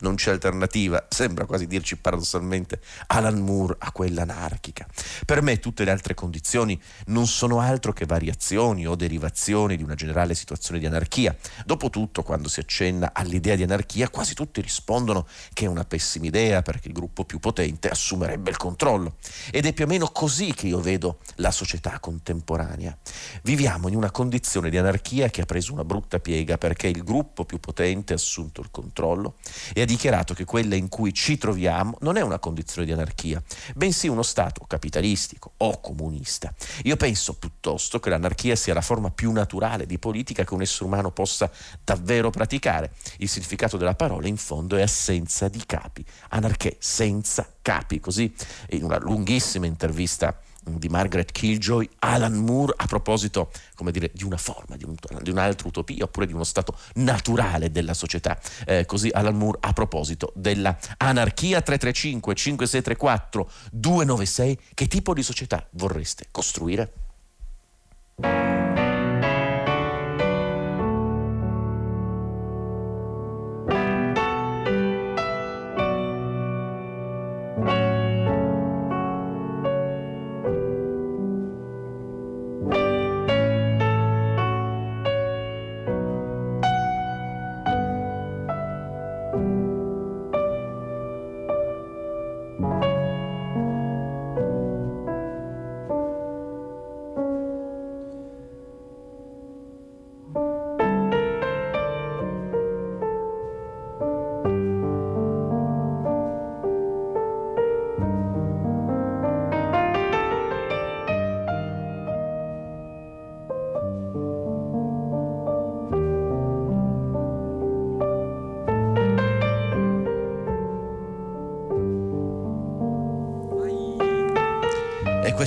Non 0.00 0.16
c'è 0.16 0.30
alternativa, 0.30 1.06
sembra 1.08 1.46
quasi 1.46 1.66
dirci 1.66 1.96
paradossalmente 1.96 2.80
Alan 3.06 3.38
Moore 3.38 3.76
a 3.78 3.92
quella 3.92 4.22
anarchica. 4.22 4.86
Per 5.24 5.42
me 5.42 5.58
tutte 5.58 5.84
le 5.84 5.90
altre 5.90 6.14
condizioni 6.14 6.80
non 7.06 7.26
sono 7.26 7.60
altro 7.60 7.92
che 7.92 8.04
variazioni 8.04 8.86
o 8.86 8.94
derivazioni 8.94 9.76
di 9.76 9.82
una 9.82 9.94
generale 9.94 10.34
situazione 10.34 10.78
di 10.78 10.86
anarchia. 10.86 11.36
Dopotutto, 11.64 12.22
quando 12.22 12.48
si 12.48 12.60
accenna 12.60 13.10
all'idea 13.12 13.56
di 13.56 13.62
anarchia, 13.62 14.08
quasi 14.08 14.34
tutti 14.34 14.60
rispondono 14.60 15.26
che 15.52 15.64
è 15.64 15.68
una 15.68 15.84
pessima 15.84 16.26
idea 16.26 16.62
perché 16.62 16.88
il 16.88 16.94
gruppo 16.94 17.24
più 17.24 17.38
potente 17.38 17.88
assumerebbe 17.88 18.50
il 18.50 18.56
controllo. 18.56 19.16
Ed 19.50 19.66
è 19.66 19.72
più 19.72 19.84
o 19.84 19.88
meno 19.88 20.08
così 20.08 20.52
che 20.52 20.66
io 20.66 20.80
vedo 20.80 21.18
la 21.36 21.50
società 21.50 21.98
contemporanea. 22.00 22.96
Viviamo 23.42 23.88
in 23.88 23.96
una 23.96 24.10
condizione 24.10 24.70
di 24.70 24.78
anarchia 24.78 25.30
che 25.30 25.42
ha 25.42 25.46
preso 25.46 25.72
una 25.72 25.84
brutta 25.84 26.18
piega 26.18 26.58
perché 26.58 26.88
il 26.88 27.04
gruppo 27.04 27.44
più 27.44 27.60
potente 27.60 28.12
ha 28.12 28.16
assunto 28.16 28.60
il 28.60 28.70
controllo 28.70 29.27
e 29.72 29.82
ha 29.82 29.84
dichiarato 29.84 30.34
che 30.34 30.44
quella 30.44 30.74
in 30.74 30.88
cui 30.88 31.12
ci 31.12 31.38
troviamo 31.38 31.96
non 32.00 32.16
è 32.16 32.20
una 32.20 32.38
condizione 32.38 32.86
di 32.86 32.92
anarchia, 32.92 33.42
bensì 33.74 34.08
uno 34.08 34.22
Stato 34.22 34.64
capitalistico 34.66 35.52
o 35.58 35.80
comunista. 35.80 36.52
Io 36.84 36.96
penso 36.96 37.34
piuttosto 37.34 38.00
che 38.00 38.10
l'anarchia 38.10 38.56
sia 38.56 38.74
la 38.74 38.80
forma 38.80 39.10
più 39.10 39.32
naturale 39.32 39.86
di 39.86 39.98
politica 39.98 40.44
che 40.44 40.54
un 40.54 40.62
essere 40.62 40.84
umano 40.84 41.10
possa 41.10 41.50
davvero 41.84 42.30
praticare. 42.30 42.92
Il 43.18 43.28
significato 43.28 43.76
della 43.76 43.94
parola 43.94 44.28
in 44.28 44.36
fondo 44.36 44.76
è 44.76 44.82
assenza 44.82 45.48
di 45.48 45.62
capi, 45.64 46.04
anarchia 46.30 46.72
senza 46.78 47.48
capi, 47.62 48.00
così 48.00 48.32
in 48.70 48.84
una 48.84 48.98
lunghissima 48.98 49.66
intervista 49.66 50.36
di 50.64 50.88
Margaret 50.88 51.32
Killjoy, 51.32 51.88
Alan 52.00 52.34
Moore 52.34 52.74
a 52.76 52.86
proposito 52.86 53.50
come 53.74 53.90
dire, 53.90 54.10
di 54.12 54.24
una 54.24 54.36
forma, 54.36 54.76
di, 54.76 54.84
un, 54.84 54.94
di, 55.22 55.30
un'altra 55.30 55.68
utopia 55.68 56.04
oppure 56.04 56.26
di 56.26 56.32
uno 56.32 56.44
stato 56.44 56.76
naturale 56.94 57.70
della 57.70 57.94
società. 57.94 58.38
Eh, 58.66 58.84
così 58.86 59.08
Alan 59.12 59.36
Moore 59.36 59.58
a 59.60 59.72
proposito 59.72 60.32
della 60.34 60.76
anarchia 60.96 61.60
335 61.62 62.34
5634 62.34 63.50
296, 63.72 64.58
che 64.74 64.86
tipo 64.88 65.14
di 65.14 65.22
società 65.22 65.66
vorreste 65.70 66.26
costruire? 66.30 66.92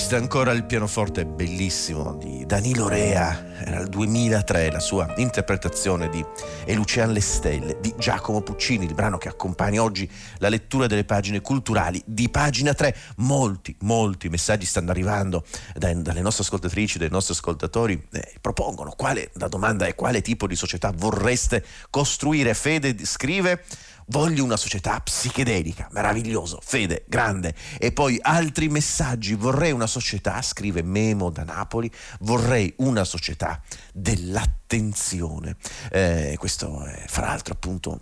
È 0.10 0.15
ancora 0.15 0.51
il 0.51 0.65
pianoforte 0.65 1.25
bellissimo 1.25 2.15
di 2.15 2.46
Danilo 2.46 2.88
Rea, 2.88 3.63
era 3.63 3.79
il 3.79 3.88
2003 3.88 4.72
la 4.72 4.79
sua 4.79 5.13
interpretazione 5.17 6.10
di 6.10 6.25
E 6.65 6.74
Lucian 6.74 7.12
le 7.12 7.22
stelle 7.22 7.77
di 7.79 7.93
Giacomo 7.98 8.41
Puccini, 8.41 8.86
il 8.86 8.93
brano 8.93 9.17
che 9.17 9.27
accompagna 9.27 9.84
oggi 9.84 10.10
la 10.39 10.50
lettura 10.50 10.88
delle 10.88 11.03
pagine 11.03 11.42
culturali 11.42 12.01
di 12.05 12.29
pagina 12.29 12.74
3. 12.74 12.96
Molti, 13.18 13.75
molti 13.81 14.29
messaggi 14.29 14.66
stanno 14.66 14.92
arrivando 14.92 15.44
dalle 15.75 16.22
nostre 16.22 16.44
ascoltatrici, 16.44 16.98
dai 16.98 17.09
nostri 17.09 17.33
ascoltatori, 17.33 18.07
eh, 18.11 18.33
propongono 18.42 18.94
quale, 18.98 19.29
la 19.33 19.48
domanda 19.48 19.85
è 19.85 19.96
quale 19.96 20.22
tipo 20.22 20.48
di 20.48 20.55
società 20.55 20.92
vorreste 20.96 21.64
costruire. 21.90 22.53
Fede 22.53 22.96
scrive 23.05 23.64
Voglio 24.11 24.43
una 24.43 24.57
società 24.57 25.00
psichedelica, 25.00 25.87
meraviglioso, 25.91 26.59
fede, 26.61 27.05
grande. 27.07 27.55
E 27.79 27.93
poi 27.93 28.19
altri 28.21 28.67
messaggi. 28.67 29.35
Vorrei 29.35 29.71
una 29.71 29.87
società, 29.87 30.41
scrive 30.41 30.83
Memo 30.83 31.29
da 31.29 31.45
Napoli, 31.45 31.89
vorrei 32.19 32.74
una 32.79 33.05
società 33.05 33.61
dell'attenzione. 33.93 35.55
Eh, 35.89 36.35
questo 36.37 36.83
è 36.83 37.05
fra 37.07 37.27
l'altro 37.27 37.53
appunto 37.53 38.01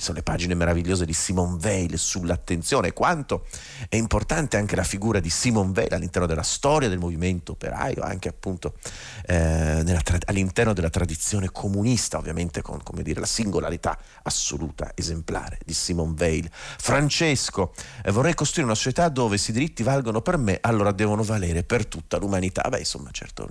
sono 0.00 0.16
le 0.16 0.22
pagine 0.22 0.54
meravigliose 0.54 1.04
di 1.04 1.12
Simone 1.12 1.58
Weil 1.62 1.98
sull'attenzione, 1.98 2.92
quanto 2.92 3.46
è 3.88 3.96
importante 3.96 4.56
anche 4.56 4.74
la 4.74 4.82
figura 4.82 5.20
di 5.20 5.30
Simone 5.30 5.72
Weil 5.74 5.92
all'interno 5.92 6.26
della 6.26 6.42
storia 6.42 6.88
del 6.88 6.98
movimento 6.98 7.52
operaio, 7.52 8.02
anche 8.02 8.28
appunto 8.28 8.74
eh, 9.26 10.00
tra- 10.02 10.18
all'interno 10.26 10.72
della 10.72 10.90
tradizione 10.90 11.50
comunista, 11.50 12.18
ovviamente 12.18 12.62
con 12.62 12.80
dire, 13.02 13.20
la 13.20 13.26
singolarità 13.26 13.98
assoluta, 14.22 14.92
esemplare 14.94 15.58
di 15.64 15.74
Simone 15.74 16.14
Weil. 16.16 16.50
Francesco, 16.50 17.72
eh, 18.02 18.10
vorrei 18.10 18.34
costruire 18.34 18.66
una 18.66 18.74
società 18.74 19.08
dove 19.08 19.38
se 19.38 19.50
i 19.50 19.54
diritti 19.54 19.82
valgono 19.82 20.22
per 20.22 20.38
me, 20.38 20.58
allora 20.60 20.92
devono 20.92 21.22
valere 21.22 21.62
per 21.62 21.86
tutta 21.86 22.16
l'umanità. 22.16 22.66
Beh, 22.68 22.78
insomma, 22.78 23.10
certo, 23.12 23.48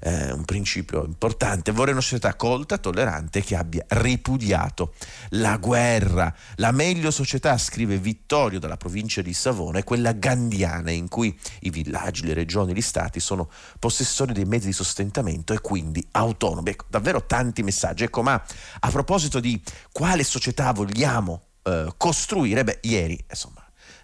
eh, 0.00 0.32
un 0.32 0.44
principio 0.44 1.04
importante. 1.04 1.72
Vorrei 1.72 1.92
una 1.92 2.02
società 2.02 2.34
colta, 2.34 2.78
tollerante, 2.78 3.42
che 3.42 3.56
abbia 3.56 3.84
ripudiato 3.88 4.94
la 5.30 5.56
guerra 5.56 5.71
guerra. 5.72 6.34
La 6.56 6.70
meglio 6.70 7.10
società, 7.10 7.56
scrive 7.56 7.96
Vittorio 7.96 8.58
dalla 8.58 8.76
provincia 8.76 9.22
di 9.22 9.32
Savona, 9.32 9.78
è 9.78 9.84
quella 9.84 10.12
gandiana 10.12 10.90
in 10.90 11.08
cui 11.08 11.34
i 11.60 11.70
villaggi, 11.70 12.26
le 12.26 12.34
regioni, 12.34 12.74
gli 12.74 12.82
stati 12.82 13.20
sono 13.20 13.48
possessori 13.78 14.34
dei 14.34 14.44
mezzi 14.44 14.66
di 14.66 14.74
sostentamento 14.74 15.54
e 15.54 15.62
quindi 15.62 16.06
autonomi. 16.10 16.68
Ecco, 16.68 16.84
davvero 16.90 17.24
tanti 17.24 17.62
messaggi. 17.62 18.04
Ecco, 18.04 18.22
ma 18.22 18.34
a 18.80 18.90
proposito 18.90 19.40
di 19.40 19.58
quale 19.92 20.24
società 20.24 20.72
vogliamo 20.72 21.44
eh, 21.62 21.90
costruire, 21.96 22.64
beh, 22.64 22.80
ieri, 22.82 23.18
insomma, 23.26 23.61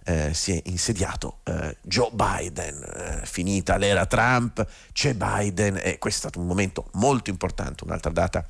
eh, 0.08 0.32
si 0.32 0.52
è 0.52 0.62
insediato 0.64 1.40
eh, 1.44 1.76
Joe 1.82 2.10
Biden, 2.12 2.82
eh, 2.82 3.26
finita 3.26 3.76
l'era 3.76 4.06
Trump, 4.06 4.66
c'è 4.92 5.12
Biden 5.12 5.78
e 5.82 5.98
questo 5.98 6.18
è 6.18 6.30
stato 6.30 6.40
un 6.40 6.46
momento 6.46 6.88
molto 6.94 7.28
importante, 7.28 7.84
un'altra 7.84 8.10
data 8.10 8.46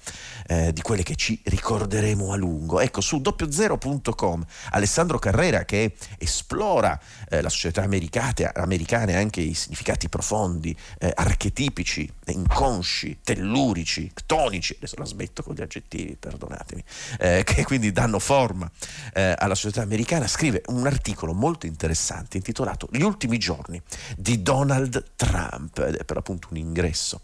eh, 0.47 0.73
di 0.73 0.81
quelle 0.83 1.03
che 1.03 1.17
ci 1.17 1.41
ricorderemo 1.43 2.33
a 2.33 2.37
lungo. 2.37 2.79
Ecco, 2.79 3.01
su 3.01 3.21
doppiozero.com 3.21 4.47
Alessandro 4.71 5.19
Carrera 5.19 5.65
che 5.65 5.97
esplora 6.19 6.99
eh, 7.29 7.43
la 7.43 7.49
società 7.49 7.83
americana 7.83 9.13
e 9.13 9.17
anche 9.17 9.41
i 9.41 9.55
significati 9.55 10.09
profondi, 10.09 10.77
eh, 11.01 11.13
archetipici, 11.13 12.09
inconsci, 12.27 13.19
tellurici, 13.25 14.13
tonici, 14.27 14.75
adesso 14.77 14.95
la 14.97 15.07
smetto 15.07 15.43
con 15.43 15.55
gli 15.57 15.63
aggettivi, 15.63 16.17
perdonatemi, 16.17 16.85
che 17.43 17.65
quindi 17.65 17.91
danno 17.91 18.19
forma 18.19 18.71
alla 19.13 19.55
società 19.55 19.83
americana, 19.83 20.29
scrive 20.29 20.63
un 20.67 20.87
articolo 20.87 21.33
molto 21.33 21.48
molto 21.49 21.67
interessante 21.67 22.37
intitolato 22.37 22.89
Gli 22.93 23.03
ultimi 23.03 23.39
giorni 23.39 23.81
di 24.17 24.43
Donald 24.43 25.13
Trump. 25.17 25.79
Ed 25.79 25.97
è 25.97 26.05
per 26.05 26.19
appunto 26.19 26.49
un 26.51 26.59
ingresso, 26.59 27.23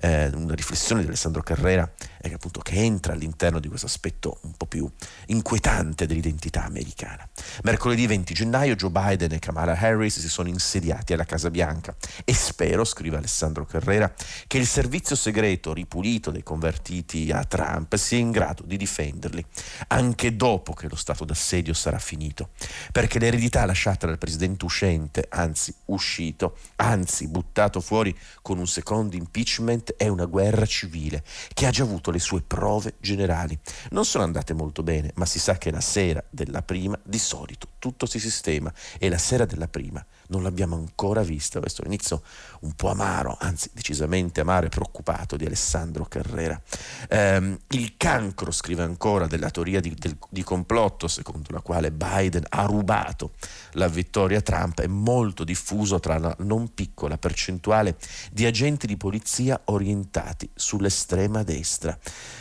eh, 0.00 0.30
una 0.34 0.54
riflessione 0.54 1.02
di 1.02 1.08
Alessandro 1.08 1.42
Carrera 1.42 1.90
eh, 2.30 2.34
appunto, 2.34 2.60
che 2.60 2.74
entra 2.74 3.12
all'interno 3.12 3.58
di 3.58 3.68
questo 3.68 3.86
aspetto 3.86 4.38
un 4.42 4.52
po' 4.52 4.66
più 4.66 4.90
inquietante 5.26 6.06
dell'identità 6.06 6.64
americana. 6.64 7.28
Mercoledì 7.62 8.06
20 8.06 8.34
gennaio 8.34 8.74
Joe 8.74 8.90
Biden 8.90 9.32
e 9.32 9.38
Kamala 9.38 9.76
Harris 9.78 10.20
si 10.20 10.28
sono 10.28 10.48
insediati 10.48 11.12
alla 11.12 11.24
Casa 11.24 11.50
Bianca 11.50 11.94
e 12.24 12.34
spero, 12.34 12.84
scrive 12.84 13.16
Alessandro 13.16 13.64
Carrera, 13.64 14.12
che 14.46 14.58
il 14.58 14.66
servizio 14.66 15.16
segreto 15.16 15.72
ripulito 15.72 16.30
dei 16.30 16.42
convertiti 16.42 17.30
a 17.30 17.44
Trump 17.44 17.94
sia 17.96 18.18
in 18.18 18.30
grado 18.30 18.62
di 18.64 18.76
difenderli 18.76 19.44
anche 19.88 20.36
dopo 20.36 20.72
che 20.72 20.88
lo 20.88 20.96
stato 20.96 21.24
d'assedio 21.24 21.72
sarà 21.74 21.98
finito, 21.98 22.50
perché 22.92 23.18
l'eredità 23.18 23.64
lasciata 23.64 24.06
dal 24.06 24.18
presidente 24.18 24.64
uscente, 24.64 25.26
anzi 25.28 25.74
uscito, 25.86 26.56
anzi 26.76 27.28
buttato 27.28 27.80
fuori 27.80 28.16
con 28.42 28.58
un 28.58 28.66
secondo 28.66 29.16
impeachment, 29.16 29.94
è 29.96 30.08
una 30.08 30.24
guerra 30.24 30.66
civile 30.66 31.22
che 31.52 31.66
ha 31.66 31.70
già 31.70 31.82
avuto 31.82 32.10
le 32.16 32.18
sue 32.18 32.42
prove 32.42 32.94
generali. 32.98 33.58
Non 33.90 34.04
sono 34.04 34.24
andate 34.24 34.54
molto 34.54 34.82
bene, 34.82 35.12
ma 35.14 35.26
si 35.26 35.38
sa 35.38 35.58
che 35.58 35.70
la 35.70 35.80
sera 35.80 36.22
della 36.30 36.62
prima 36.62 36.98
di 37.02 37.18
solito 37.18 37.68
tutto 37.78 38.06
si 38.06 38.18
sistema 38.18 38.72
e 38.98 39.08
la 39.08 39.18
sera 39.18 39.44
della 39.44 39.68
prima 39.68 40.04
non 40.28 40.42
l'abbiamo 40.42 40.74
ancora 40.74 41.22
vista. 41.22 41.60
Questo 41.60 41.82
è 41.82 41.86
un 41.86 41.92
inizio 41.92 42.22
un 42.66 42.74
po' 42.74 42.90
amaro, 42.90 43.36
anzi 43.40 43.70
decisamente 43.72 44.40
amaro 44.40 44.66
e 44.66 44.68
preoccupato 44.68 45.36
di 45.36 45.46
Alessandro 45.46 46.04
Carrera. 46.04 46.60
Eh, 47.08 47.58
il 47.68 47.94
cancro, 47.96 48.50
scrive 48.50 48.82
ancora, 48.82 49.26
della 49.26 49.50
teoria 49.50 49.80
di, 49.80 49.94
del, 49.96 50.16
di 50.28 50.42
complotto 50.42 51.08
secondo 51.08 51.48
la 51.50 51.60
quale 51.60 51.92
Biden 51.92 52.44
ha 52.48 52.64
rubato 52.64 53.32
la 53.72 53.88
vittoria 53.88 54.38
a 54.38 54.40
Trump 54.40 54.80
è 54.80 54.86
molto 54.86 55.44
diffuso 55.44 56.00
tra 56.00 56.18
la 56.18 56.34
non 56.40 56.72
piccola 56.74 57.18
percentuale 57.18 57.96
di 58.32 58.46
agenti 58.46 58.86
di 58.86 58.96
polizia 58.96 59.60
orientati 59.66 60.48
sull'estrema 60.54 61.42
destra. 61.42 61.96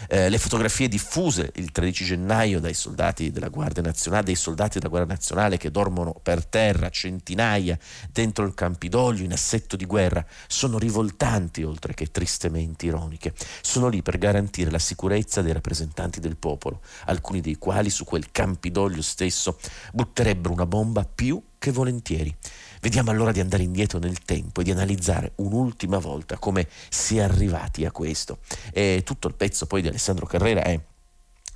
Eh, 0.07 0.29
le 0.29 0.37
fotografie 0.37 0.87
diffuse 0.87 1.51
il 1.55 1.71
13 1.71 2.05
gennaio 2.05 2.59
dai 2.59 2.73
soldati 2.73 3.31
della 3.31 3.49
Guardia 3.49 3.83
Nazionale, 3.83 4.23
dei 4.23 4.35
soldati 4.35 4.77
della 4.77 4.89
Guardia 4.89 5.13
Nazionale 5.13 5.57
che 5.57 5.71
dormono 5.71 6.13
per 6.13 6.45
terra, 6.45 6.89
centinaia 6.89 7.77
dentro 8.11 8.45
il 8.45 8.53
Campidoglio 8.53 9.23
in 9.23 9.33
assetto 9.33 9.75
di 9.75 9.85
guerra, 9.85 10.14
sono 10.47 10.77
rivoltanti 10.77 11.63
oltre 11.63 11.93
che 11.95 12.11
tristemente 12.11 12.85
ironiche. 12.85 13.33
Sono 13.61 13.87
lì 13.87 14.03
per 14.03 14.17
garantire 14.19 14.69
la 14.69 14.79
sicurezza 14.79 15.41
dei 15.41 15.53
rappresentanti 15.53 16.19
del 16.19 16.37
popolo, 16.37 16.81
alcuni 17.05 17.41
dei 17.41 17.57
quali 17.57 17.89
su 17.89 18.05
quel 18.05 18.31
Campidoglio 18.31 19.01
stesso 19.01 19.57
butterebbero 19.91 20.53
una 20.53 20.67
bomba 20.67 21.03
più 21.03 21.41
che 21.57 21.71
volentieri. 21.71 22.35
Vediamo 22.81 23.09
allora 23.09 23.31
di 23.31 23.39
andare 23.39 23.63
indietro 23.63 23.97
nel 23.97 24.19
tempo 24.19 24.61
e 24.61 24.63
di 24.63 24.69
analizzare 24.69 25.31
un'ultima 25.37 25.97
volta 25.97 26.37
come 26.37 26.67
si 26.89 27.17
è 27.17 27.23
arrivati 27.23 27.83
a 27.83 27.91
questo. 27.91 28.37
E 28.71 29.01
tutto 29.03 29.27
il 29.27 29.33
pezzo 29.33 29.65
poi 29.65 29.81
di 29.81 29.87
Alessandro 29.87 30.27
Carrera 30.27 30.61
è 30.61 30.79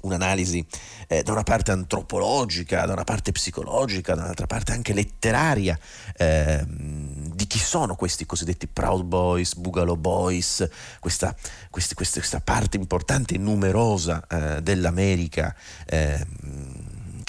un'analisi 0.02 0.66
eh, 1.08 1.24
da 1.24 1.32
una 1.32 1.44
parte 1.44 1.72
antropologica, 1.72 2.86
da 2.86 2.94
una 2.94 3.04
parte 3.04 3.32
psicologica, 3.32 4.16
dall'altra 4.16 4.48
parte 4.48 4.72
anche 4.72 4.94
letteraria 4.94 5.78
eh, 6.16 6.64
di 6.66 7.09
chi 7.50 7.58
sono 7.58 7.96
questi 7.96 8.28
cosiddetti 8.28 8.68
Proud 8.68 9.04
Boys, 9.06 9.56
Bugalo 9.56 9.98
Boys, 9.98 10.70
questa, 11.00 11.36
questi, 11.72 11.96
questa 11.96 12.40
parte 12.42 12.78
importante 12.78 13.34
e 13.34 13.38
numerosa 13.40 14.24
eh, 14.28 14.62
dell'America 14.62 15.56
ehm, 15.88 16.79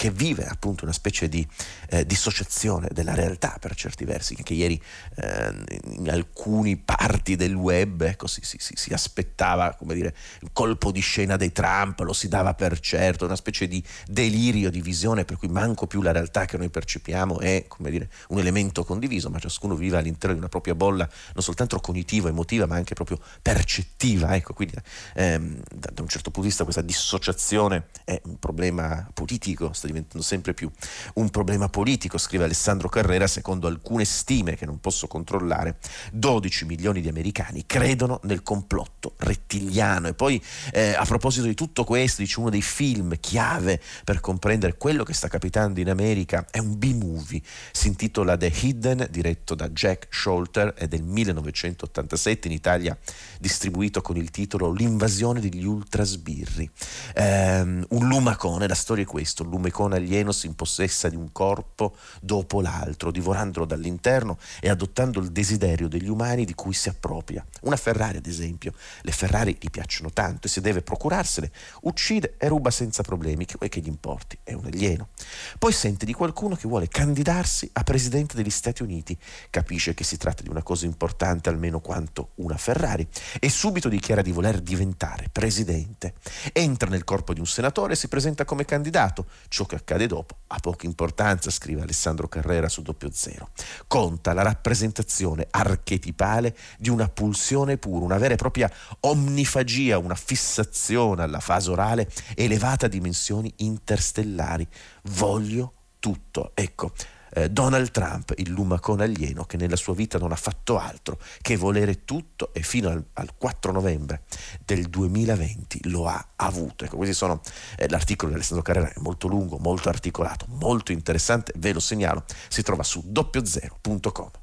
che 0.01 0.09
vive 0.09 0.47
appunto 0.47 0.83
una 0.83 0.93
specie 0.93 1.29
di 1.29 1.47
eh, 1.89 2.07
dissociazione 2.07 2.87
della 2.91 3.13
realtà 3.13 3.57
per 3.59 3.75
certi 3.75 4.03
versi, 4.03 4.33
che 4.33 4.55
ieri 4.55 4.81
eh, 5.17 5.53
in 5.91 6.09
alcuni 6.09 6.75
parti 6.75 7.35
del 7.35 7.53
web 7.53 8.01
ecco, 8.01 8.25
si, 8.25 8.41
si, 8.43 8.57
si, 8.57 8.93
aspettava 8.93 9.75
come 9.75 9.93
dire, 9.93 10.15
il 10.39 10.49
colpo 10.53 10.91
di 10.91 11.01
scena 11.01 11.35
dei 11.35 11.51
Trump, 11.51 11.99
lo 11.99 12.13
si 12.13 12.27
dava 12.27 12.55
per 12.55 12.79
certo, 12.79 13.25
una 13.25 13.35
specie 13.35 13.67
di 13.67 13.83
delirio, 14.07 14.71
di 14.71 14.81
visione 14.81 15.23
per 15.23 15.37
cui 15.37 15.49
manco 15.49 15.85
più 15.85 16.01
la 16.01 16.11
realtà 16.11 16.45
che 16.45 16.57
noi 16.57 16.71
percepiamo 16.71 17.37
è 17.37 17.65
come 17.67 17.91
dire, 17.91 18.09
un 18.29 18.39
elemento 18.39 18.83
condiviso, 18.83 19.29
ma 19.29 19.37
ciascuno 19.37 19.75
vive 19.75 19.97
all'interno 19.97 20.33
di 20.33 20.39
una 20.39 20.49
propria 20.49 20.73
bolla 20.73 21.07
non 21.35 21.43
soltanto 21.43 21.79
cognitiva, 21.79 22.27
emotiva, 22.27 22.65
ma 22.65 22.73
anche 22.73 22.95
proprio 22.95 23.19
percettiva. 23.39 24.33
Ecco, 24.33 24.53
quindi 24.53 24.73
ehm, 25.13 25.61
da, 25.71 25.91
da 25.93 26.01
un 26.01 26.07
certo 26.07 26.31
punto 26.31 26.41
di 26.41 26.47
vista 26.47 26.63
questa 26.63 26.81
dissociazione 26.81 27.89
è 28.03 28.19
un 28.23 28.39
problema 28.39 29.07
politico, 29.13 29.73
sta 29.73 29.89
diventando 29.91 30.25
sempre 30.25 30.53
più 30.53 30.69
un 31.15 31.29
problema 31.29 31.69
politico, 31.69 32.17
scrive 32.17 32.45
Alessandro 32.45 32.89
Carrera, 32.89 33.27
secondo 33.27 33.67
alcune 33.67 34.05
stime 34.05 34.55
che 34.55 34.65
non 34.65 34.79
posso 34.79 35.07
controllare, 35.07 35.77
12 36.11 36.65
milioni 36.65 37.01
di 37.01 37.07
americani 37.07 37.65
credono 37.65 38.19
nel 38.23 38.43
complotto 38.43 39.13
rettiliano. 39.17 40.07
E 40.07 40.13
poi 40.13 40.41
eh, 40.71 40.93
a 40.93 41.05
proposito 41.05 41.45
di 41.45 41.53
tutto 41.53 41.83
questo, 41.83 42.21
dice 42.21 42.39
uno 42.39 42.49
dei 42.49 42.61
film 42.61 43.19
chiave 43.19 43.81
per 44.03 44.19
comprendere 44.19 44.77
quello 44.77 45.03
che 45.03 45.13
sta 45.13 45.27
capitando 45.27 45.79
in 45.79 45.89
America 45.89 46.45
è 46.49 46.59
un 46.59 46.77
B-movie, 46.77 47.41
si 47.71 47.87
intitola 47.87 48.37
The 48.37 48.51
Hidden, 48.53 49.07
diretto 49.09 49.55
da 49.55 49.69
Jack 49.69 50.07
Scholter, 50.09 50.73
è 50.73 50.87
del 50.87 51.03
1987 51.03 52.47
in 52.47 52.53
Italia 52.53 52.97
distribuito 53.39 54.01
con 54.01 54.17
il 54.17 54.29
titolo 54.29 54.71
L'invasione 54.71 55.39
degli 55.39 55.65
ultrasbirri. 55.65 56.69
Eh, 57.13 57.61
un 57.61 58.07
lumacone, 58.07 58.67
la 58.67 58.75
storia 58.75 59.03
è 59.03 59.07
questo, 59.07 59.43
un 59.43 59.49
lumacone 59.49 59.80
icona 59.81 59.95
alieno 59.95 60.31
si 60.31 60.45
impossessa 60.45 61.09
di 61.09 61.15
un 61.15 61.31
corpo 61.31 61.95
dopo 62.21 62.61
l'altro, 62.61 63.11
divorandolo 63.11 63.65
dall'interno 63.65 64.37
e 64.59 64.69
adottando 64.69 65.19
il 65.19 65.31
desiderio 65.31 65.87
degli 65.87 66.07
umani 66.07 66.45
di 66.45 66.53
cui 66.53 66.73
si 66.73 66.89
appropria. 66.89 67.43
Una 67.61 67.75
Ferrari, 67.75 68.17
ad 68.17 68.27
esempio. 68.27 68.73
Le 69.01 69.11
Ferrari 69.11 69.57
gli 69.59 69.69
piacciono 69.69 70.11
tanto 70.11 70.47
e 70.47 70.49
se 70.49 70.61
deve 70.61 70.81
procurarsele, 70.81 71.51
uccide 71.81 72.35
e 72.37 72.47
ruba 72.47 72.69
senza 72.69 73.01
problemi, 73.01 73.45
che 73.45 73.55
vuoi 73.57 73.69
che 73.69 73.79
gli 73.79 73.87
importi, 73.87 74.37
è 74.43 74.53
un 74.53 74.65
alieno. 74.65 75.09
Poi 75.57 75.71
sente 75.71 76.05
di 76.05 76.13
qualcuno 76.13 76.55
che 76.55 76.67
vuole 76.67 76.87
candidarsi 76.87 77.69
a 77.73 77.83
presidente 77.83 78.35
degli 78.35 78.49
Stati 78.49 78.83
Uniti, 78.83 79.17
capisce 79.49 79.93
che 79.93 80.03
si 80.03 80.17
tratta 80.17 80.43
di 80.43 80.49
una 80.49 80.63
cosa 80.63 80.85
importante 80.85 81.49
almeno 81.49 81.79
quanto 81.79 82.31
una 82.35 82.57
Ferrari 82.57 83.07
e 83.39 83.49
subito 83.49 83.89
dichiara 83.89 84.21
di 84.21 84.31
voler 84.31 84.61
diventare 84.61 85.29
presidente. 85.31 86.13
Entra 86.53 86.89
nel 86.89 87.03
corpo 87.03 87.33
di 87.33 87.39
un 87.39 87.47
senatore 87.47 87.93
e 87.93 87.95
si 87.95 88.07
presenta 88.07 88.45
come 88.45 88.65
candidato, 88.65 89.25
ciò 89.47 89.65
che 89.71 89.75
accade 89.77 90.05
dopo 90.05 90.35
ha 90.47 90.59
poca 90.59 90.85
importanza, 90.85 91.49
scrive 91.49 91.81
Alessandro 91.81 92.27
Carrera 92.27 92.67
su 92.67 92.81
doppio 92.81 93.09
zero. 93.13 93.49
Conta 93.87 94.33
la 94.33 94.41
rappresentazione 94.41 95.47
archetipale 95.49 96.55
di 96.77 96.89
una 96.89 97.07
pulsione 97.07 97.77
pura, 97.77 98.03
una 98.03 98.17
vera 98.17 98.33
e 98.33 98.37
propria 98.37 98.69
omnifagia, 99.01 99.97
una 99.97 100.15
fissazione 100.15 101.23
alla 101.23 101.39
fase 101.39 101.71
orale 101.71 102.09
elevata 102.35 102.87
a 102.87 102.89
dimensioni 102.89 103.51
interstellari. 103.57 104.67
Voglio 105.03 105.73
tutto. 105.99 106.51
Ecco, 106.53 106.91
eh, 107.33 107.49
Donald 107.49 107.91
Trump, 107.91 108.33
il 108.37 108.49
lumacone 108.49 109.03
alieno 109.03 109.45
che 109.45 109.57
nella 109.57 109.75
sua 109.75 109.93
vita 109.93 110.17
non 110.17 110.31
ha 110.31 110.35
fatto 110.35 110.77
altro 110.77 111.19
che 111.41 111.57
volere 111.57 112.05
tutto 112.05 112.53
e 112.53 112.61
fino 112.61 112.89
al, 112.89 113.03
al 113.13 113.35
4 113.37 113.71
novembre 113.71 114.23
del 114.65 114.87
2020 114.87 115.89
lo 115.89 116.07
ha 116.07 116.29
avuto. 116.35 116.85
Ecco, 116.85 116.97
questi 116.97 117.15
sono 117.15 117.41
eh, 117.77 117.87
l'articolo 117.89 118.29
di 118.31 118.37
Alessandro 118.37 118.63
Carrera, 118.63 118.89
è 118.89 118.99
molto 118.99 119.27
lungo, 119.27 119.57
molto 119.57 119.89
articolato, 119.89 120.45
molto 120.49 120.91
interessante, 120.91 121.53
ve 121.57 121.73
lo 121.73 121.79
segnalo, 121.79 122.23
si 122.49 122.61
trova 122.61 122.83
su 122.83 123.01
doppiozero.com. 123.05 124.40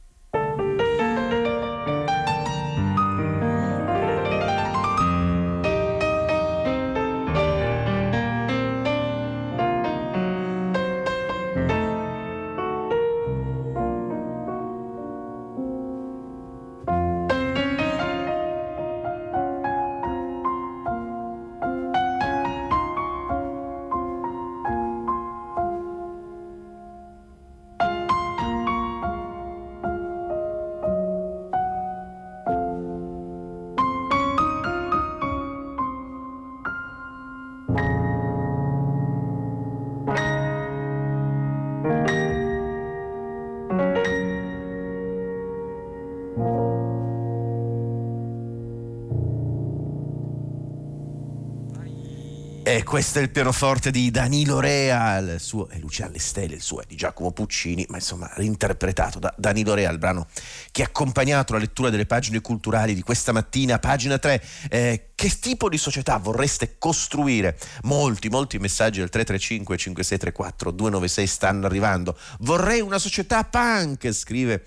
E 52.69 52.83
questo 52.83 53.19
è 53.19 53.23
il 53.23 53.31
pianoforte 53.31 53.91
di 53.91 54.11
Danilo 54.11 54.61
Rea, 54.61 55.17
il 55.17 55.41
suo 55.41 55.71
è 55.71 55.79
Lucia 55.79 56.05
alle 56.05 56.19
stelle, 56.19 56.57
il 56.57 56.61
suo 56.61 56.83
è 56.83 56.85
di 56.87 56.97
Giacomo 56.97 57.33
Puccini, 57.33 57.87
ma 57.89 57.97
insomma 57.97 58.31
reinterpretato 58.35 59.19
da 59.19 59.33
Danilo 59.39 59.73
Rea, 59.73 59.91
il 59.91 59.97
brano 59.97 60.27
che 60.71 60.83
ha 60.83 60.85
accompagnato 60.85 61.55
la 61.55 61.61
lettura 61.61 61.89
delle 61.89 62.05
pagine 62.05 62.43
culturali 62.43 62.93
di 62.93 63.01
questa 63.01 63.33
mattina, 63.33 63.79
pagina 63.79 64.19
3. 64.19 64.45
Eh, 64.69 65.07
che 65.15 65.39
tipo 65.41 65.71
di 65.71 65.79
società 65.79 66.19
vorreste 66.19 66.77
costruire? 66.77 67.59
Molti, 67.85 68.29
molti 68.29 68.59
messaggi 68.59 69.01
al 69.01 69.09
335 69.09 69.79
5634 69.79 70.71
296 70.71 71.27
stanno 71.27 71.65
arrivando. 71.65 72.19
Vorrei 72.41 72.83
una 72.83 72.99
società 72.99 73.45
punk, 73.45 74.13
scrive 74.13 74.67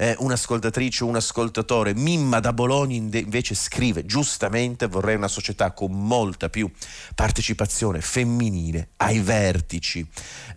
eh, 0.00 0.16
un'ascoltatrice 0.18 1.04
un 1.04 1.16
ascoltatore. 1.16 1.94
Mimma 1.94 2.40
da 2.40 2.54
Bologna 2.54 2.94
invece 2.96 3.54
scrive 3.54 4.06
giustamente 4.06 4.86
vorrei 4.86 5.16
una 5.16 5.28
società 5.28 5.72
con 5.72 5.92
molta 5.92 6.48
più 6.48 6.70
partecipazione 7.14 8.00
femminile 8.00 8.92
ai 8.96 9.20
vertici. 9.20 10.06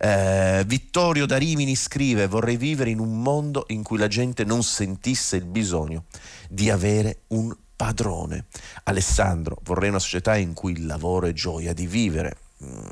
Eh, 0.00 0.64
Vittorio 0.66 1.26
da 1.26 1.36
Rimini 1.36 1.76
scrive 1.76 2.26
vorrei 2.26 2.56
vivere 2.56 2.88
in 2.88 3.00
un 3.00 3.20
mondo 3.20 3.64
in 3.68 3.82
cui 3.82 3.98
la 3.98 4.08
gente 4.08 4.44
non 4.44 4.62
sentisse 4.62 5.36
il 5.36 5.44
bisogno 5.44 6.04
di 6.48 6.70
avere 6.70 7.24
un 7.28 7.54
padrone. 7.76 8.46
Alessandro, 8.84 9.58
vorrei 9.64 9.90
una 9.90 9.98
società 9.98 10.36
in 10.36 10.54
cui 10.54 10.72
il 10.72 10.86
lavoro 10.86 11.26
è 11.26 11.32
gioia 11.34 11.74
di 11.74 11.86
vivere. 11.86 12.38
Mm. 12.64 12.88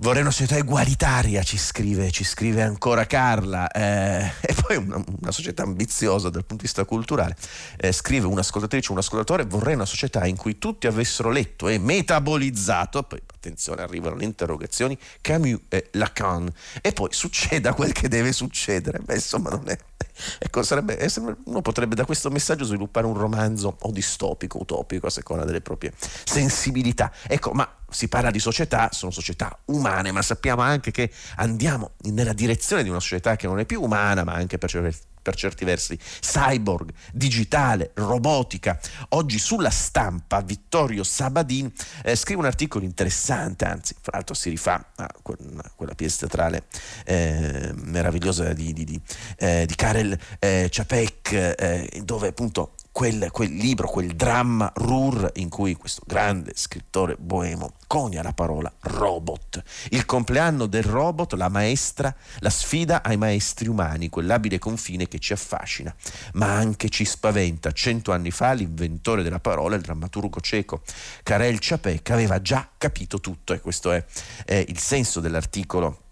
Vorrei 0.00 0.22
una 0.22 0.30
società 0.30 0.56
egualitaria, 0.56 1.42
ci 1.42 1.58
scrive, 1.58 2.12
ci 2.12 2.22
scrive 2.22 2.62
ancora 2.62 3.04
Carla, 3.04 3.68
eh, 3.68 4.30
e 4.40 4.54
poi 4.54 4.76
una, 4.76 5.02
una, 5.20 5.32
società 5.32 5.64
ambiziosa 5.64 6.30
dal 6.30 6.44
punto 6.44 6.62
di 6.62 6.68
vista 6.68 6.84
culturale. 6.84 7.34
Eh, 7.76 7.90
scrive 7.90 8.28
un'ascoltatrice, 8.28 8.92
un 8.92 8.98
ascoltatore, 8.98 9.44
vorrei 9.44 9.74
una 9.74 9.86
società 9.86 10.24
in 10.24 10.36
cui 10.36 10.56
tutti 10.56 10.86
avessero 10.86 11.30
letto 11.30 11.66
e 11.66 11.78
metabolizzato, 11.78 13.02
poi 13.02 13.20
attenzione 13.26 13.82
arrivano 13.82 14.14
le 14.14 14.24
interrogazioni, 14.24 14.96
Camus 15.20 15.62
e 15.68 15.88
Lacan, 15.94 16.48
e 16.80 16.92
poi 16.92 17.08
succeda 17.10 17.74
quel 17.74 17.90
che 17.90 18.06
deve 18.06 18.30
succedere. 18.32 19.00
Beh, 19.00 19.14
insomma, 19.14 19.50
non 19.50 19.68
è... 19.68 19.76
Ecco, 20.38 20.62
sarebbe, 20.62 20.98
uno 21.44 21.62
potrebbe 21.62 21.94
da 21.94 22.04
questo 22.04 22.30
messaggio 22.30 22.64
sviluppare 22.64 23.06
un 23.06 23.14
romanzo 23.14 23.76
o 23.80 23.90
distopico, 23.90 24.60
utopico, 24.60 25.06
a 25.06 25.10
seconda 25.10 25.44
delle 25.44 25.60
proprie 25.60 25.92
sensibilità. 26.24 27.12
Ecco, 27.26 27.52
ma 27.52 27.68
si 27.90 28.08
parla 28.08 28.30
di 28.30 28.38
società, 28.38 28.90
sono 28.92 29.10
società 29.10 29.56
umane, 29.66 30.12
ma 30.12 30.22
sappiamo 30.22 30.62
anche 30.62 30.90
che 30.90 31.10
andiamo 31.36 31.92
nella 32.02 32.32
direzione 32.32 32.82
di 32.82 32.88
una 32.88 33.00
società 33.00 33.36
che 33.36 33.46
non 33.46 33.58
è 33.58 33.64
più 33.64 33.82
umana, 33.82 34.24
ma 34.24 34.34
anche 34.34 34.58
per 34.58 34.68
certi 34.68 34.96
per 35.20 35.34
certi 35.34 35.64
versi 35.64 35.98
cyborg, 36.20 36.90
digitale, 37.12 37.90
robotica. 37.94 38.78
Oggi 39.10 39.38
sulla 39.38 39.70
stampa 39.70 40.40
Vittorio 40.40 41.04
Sabadin 41.04 41.70
eh, 42.02 42.16
scrive 42.16 42.40
un 42.40 42.46
articolo 42.46 42.84
interessante, 42.84 43.64
anzi, 43.64 43.94
fra 44.00 44.16
l'altro 44.16 44.34
si 44.34 44.50
rifà 44.50 44.92
a 44.96 45.08
quella 45.22 45.94
pièce 45.94 46.18
teatrale 46.18 46.64
eh, 47.04 47.72
meravigliosa 47.74 48.52
di, 48.52 48.72
di, 48.72 48.84
di, 48.84 49.00
eh, 49.38 49.64
di 49.66 49.74
Karel 49.74 50.18
eh, 50.38 50.68
Čapek, 50.70 51.32
eh, 51.32 52.02
dove 52.04 52.28
appunto 52.28 52.72
quel, 52.98 53.28
quel, 53.30 53.54
libro, 53.54 53.86
quel 53.86 54.16
dramma 54.16 54.72
Rur 54.74 55.30
in 55.36 55.48
cui 55.48 55.76
questo 55.76 56.02
grande 56.04 56.50
scrittore 56.56 57.14
boemo 57.16 57.74
conia 57.86 58.24
la 58.24 58.32
parola 58.32 58.72
robot. 58.80 59.62
Il 59.90 60.04
compleanno 60.04 60.66
del 60.66 60.82
robot, 60.82 61.34
la 61.34 61.48
maestra, 61.48 62.12
la 62.40 62.50
sfida 62.50 63.04
ai 63.04 63.16
maestri 63.16 63.68
umani, 63.68 64.08
quell'abile 64.08 64.58
confine 64.58 65.06
che 65.06 65.20
ci 65.20 65.32
affascina, 65.32 65.94
ma 66.32 66.56
anche 66.56 66.88
ci 66.88 67.04
spaventa. 67.04 67.70
Cento 67.70 68.10
anni 68.10 68.32
fa 68.32 68.50
l'inventore 68.50 69.22
della 69.22 69.38
parola, 69.38 69.76
il 69.76 69.82
drammaturgo 69.82 70.40
cieco 70.40 70.82
Karel 71.22 71.60
Čapek, 71.60 72.10
aveva 72.10 72.42
già 72.42 72.68
capito 72.76 73.20
tutto 73.20 73.52
e 73.52 73.60
questo 73.60 73.92
è, 73.92 74.04
è 74.44 74.64
il 74.66 74.78
senso 74.80 75.20
dell'articolo 75.20 76.06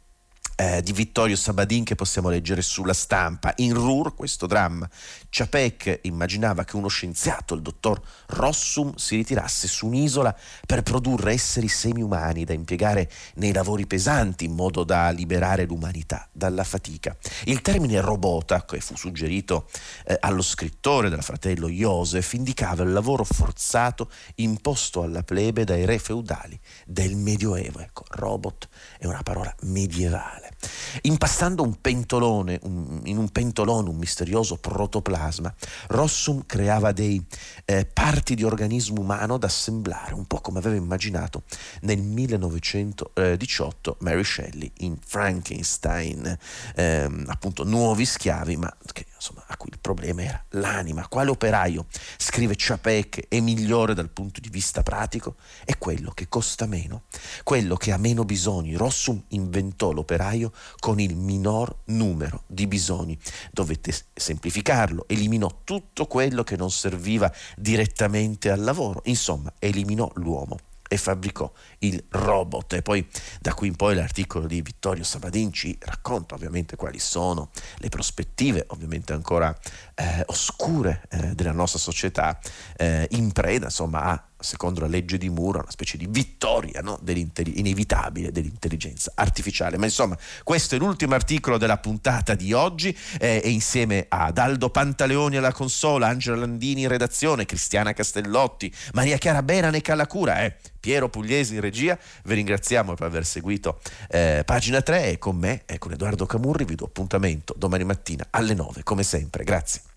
eh, 0.56 0.82
di 0.82 0.92
Vittorio 0.92 1.36
Sabadin 1.36 1.84
che 1.84 1.94
possiamo 1.94 2.30
leggere 2.30 2.62
sulla 2.62 2.94
stampa. 2.94 3.52
In 3.56 3.74
Rur, 3.74 4.14
questo 4.14 4.46
dramma, 4.46 4.88
Ciapec 5.28 6.00
immaginava 6.02 6.64
che 6.64 6.76
uno 6.76 6.88
scienziato, 6.88 7.54
il 7.54 7.60
dottor 7.60 8.00
Rossum, 8.28 8.94
si 8.94 9.16
ritirasse 9.16 9.68
su 9.68 9.86
un'isola 9.86 10.34
per 10.66 10.82
produrre 10.82 11.32
esseri 11.32 11.68
semi-umani 11.68 12.44
da 12.44 12.54
impiegare 12.54 13.10
nei 13.34 13.52
lavori 13.52 13.86
pesanti 13.86 14.46
in 14.46 14.54
modo 14.54 14.82
da 14.82 15.10
liberare 15.10 15.66
l'umanità 15.66 16.26
dalla 16.32 16.64
fatica. 16.64 17.14
Il 17.44 17.60
termine 17.60 18.00
robota, 18.00 18.64
che 18.64 18.80
fu 18.80 18.96
suggerito 18.96 19.68
eh, 20.06 20.16
allo 20.20 20.42
scrittore 20.42 21.10
del 21.10 21.22
fratello 21.22 21.68
Joseph, 21.68 22.32
indicava 22.32 22.82
il 22.82 22.92
lavoro 22.92 23.24
forzato 23.24 24.10
imposto 24.36 25.02
alla 25.02 25.22
plebe 25.22 25.64
dai 25.64 25.84
re 25.84 25.98
feudali 25.98 26.58
del 26.86 27.14
Medioevo. 27.14 27.80
Ecco, 27.80 28.04
robot 28.08 28.68
è 28.98 29.04
una 29.04 29.22
parola 29.22 29.54
medievale. 29.62 30.45
Impastando 31.02 31.62
un 31.62 31.80
pentolone, 31.80 32.58
un, 32.62 33.00
in 33.04 33.18
un 33.18 33.28
pentolone 33.30 33.88
un 33.88 33.96
misterioso 33.96 34.56
protoplasma, 34.56 35.54
Rossum 35.88 36.44
creava 36.46 36.92
dei 36.92 37.24
eh, 37.64 37.86
parti 37.86 38.34
di 38.34 38.44
organismo 38.44 39.00
umano 39.00 39.38
da 39.38 39.46
assemblare, 39.46 40.14
un 40.14 40.26
po' 40.26 40.40
come 40.40 40.58
aveva 40.58 40.76
immaginato 40.76 41.42
nel 41.82 42.00
1918 42.00 43.96
Mary 44.00 44.24
Shelley 44.24 44.70
in 44.78 44.96
Frankenstein, 45.04 46.38
ehm, 46.74 47.24
appunto 47.28 47.64
nuovi 47.64 48.04
schiavi, 48.04 48.56
ma 48.56 48.74
che 48.92 49.06
insomma, 49.26 49.44
a 49.48 49.56
cui 49.56 49.70
il 49.72 49.78
problema 49.80 50.22
era 50.22 50.44
l'anima. 50.50 51.08
Quale 51.08 51.30
operaio, 51.30 51.86
scrive 52.16 52.54
Ciapec, 52.54 53.26
è 53.28 53.40
migliore 53.40 53.94
dal 53.94 54.10
punto 54.10 54.40
di 54.40 54.48
vista 54.48 54.82
pratico? 54.82 55.36
È 55.64 55.76
quello 55.78 56.12
che 56.12 56.28
costa 56.28 56.66
meno, 56.66 57.02
quello 57.42 57.76
che 57.76 57.92
ha 57.92 57.96
meno 57.96 58.24
bisogni. 58.24 58.76
Rossum 58.76 59.20
inventò 59.28 59.90
l'operaio 59.90 60.52
con 60.78 61.00
il 61.00 61.16
minor 61.16 61.74
numero 61.86 62.44
di 62.46 62.66
bisogni. 62.66 63.18
Dovette 63.50 63.92
semplificarlo, 64.14 65.04
eliminò 65.08 65.62
tutto 65.64 66.06
quello 66.06 66.44
che 66.44 66.56
non 66.56 66.70
serviva 66.70 67.32
direttamente 67.56 68.50
al 68.50 68.60
lavoro, 68.60 69.02
insomma, 69.04 69.52
eliminò 69.58 70.10
l'uomo 70.14 70.58
e 70.96 70.98
fabbricò 70.98 71.50
il 71.80 72.02
robot. 72.08 72.72
E 72.72 72.82
poi 72.82 73.06
da 73.40 73.54
qui 73.54 73.68
in 73.68 73.76
poi 73.76 73.94
l'articolo 73.94 74.46
di 74.46 74.60
Vittorio 74.62 75.04
Sabadin 75.04 75.52
ci 75.52 75.76
racconta 75.78 76.34
ovviamente 76.34 76.76
quali 76.76 76.98
sono 76.98 77.50
le 77.76 77.88
prospettive 77.88 78.64
ovviamente 78.68 79.12
ancora 79.12 79.56
eh, 79.94 80.22
oscure 80.26 81.02
eh, 81.10 81.34
della 81.34 81.52
nostra 81.52 81.78
società 81.78 82.38
eh, 82.76 83.06
in 83.10 83.32
preda 83.32 83.66
insomma 83.66 84.04
a 84.04 84.24
secondo 84.46 84.80
la 84.80 84.86
legge 84.86 85.18
di 85.18 85.28
Moore, 85.28 85.58
una 85.58 85.70
specie 85.70 85.96
di 85.98 86.06
vittoria 86.08 86.80
no? 86.80 87.00
inevitabile 87.04 88.30
dell'intelligenza 88.32 89.12
artificiale. 89.14 89.76
Ma 89.76 89.84
insomma, 89.84 90.16
questo 90.44 90.76
è 90.76 90.78
l'ultimo 90.78 91.14
articolo 91.14 91.58
della 91.58 91.78
puntata 91.78 92.34
di 92.34 92.52
oggi 92.52 92.96
eh, 93.18 93.40
e 93.42 93.50
insieme 93.50 94.06
ad 94.08 94.38
Aldo 94.38 94.70
Pantaleoni 94.70 95.36
alla 95.36 95.52
consola, 95.52 96.06
Angela 96.06 96.36
Landini 96.36 96.82
in 96.82 96.88
redazione, 96.88 97.44
Cristiana 97.44 97.92
Castellotti, 97.92 98.72
Maria 98.92 99.18
Chiara 99.18 99.42
Benane 99.42 99.80
Calacura, 99.80 100.42
eh, 100.44 100.56
Piero 100.78 101.08
Pugliesi 101.08 101.54
in 101.54 101.60
regia, 101.60 101.98
vi 102.24 102.34
ringraziamo 102.34 102.94
per 102.94 103.06
aver 103.06 103.26
seguito 103.26 103.80
eh, 104.08 104.42
pagina 104.44 104.80
3 104.80 105.10
e 105.10 105.18
con 105.18 105.36
me 105.36 105.62
e 105.66 105.78
con 105.78 105.90
Edoardo 105.92 106.26
Camurri 106.26 106.64
vi 106.64 106.76
do 106.76 106.84
appuntamento 106.84 107.54
domani 107.56 107.82
mattina 107.82 108.24
alle 108.30 108.54
9 108.54 108.84
come 108.84 109.02
sempre. 109.02 109.42
Grazie. 109.42 109.95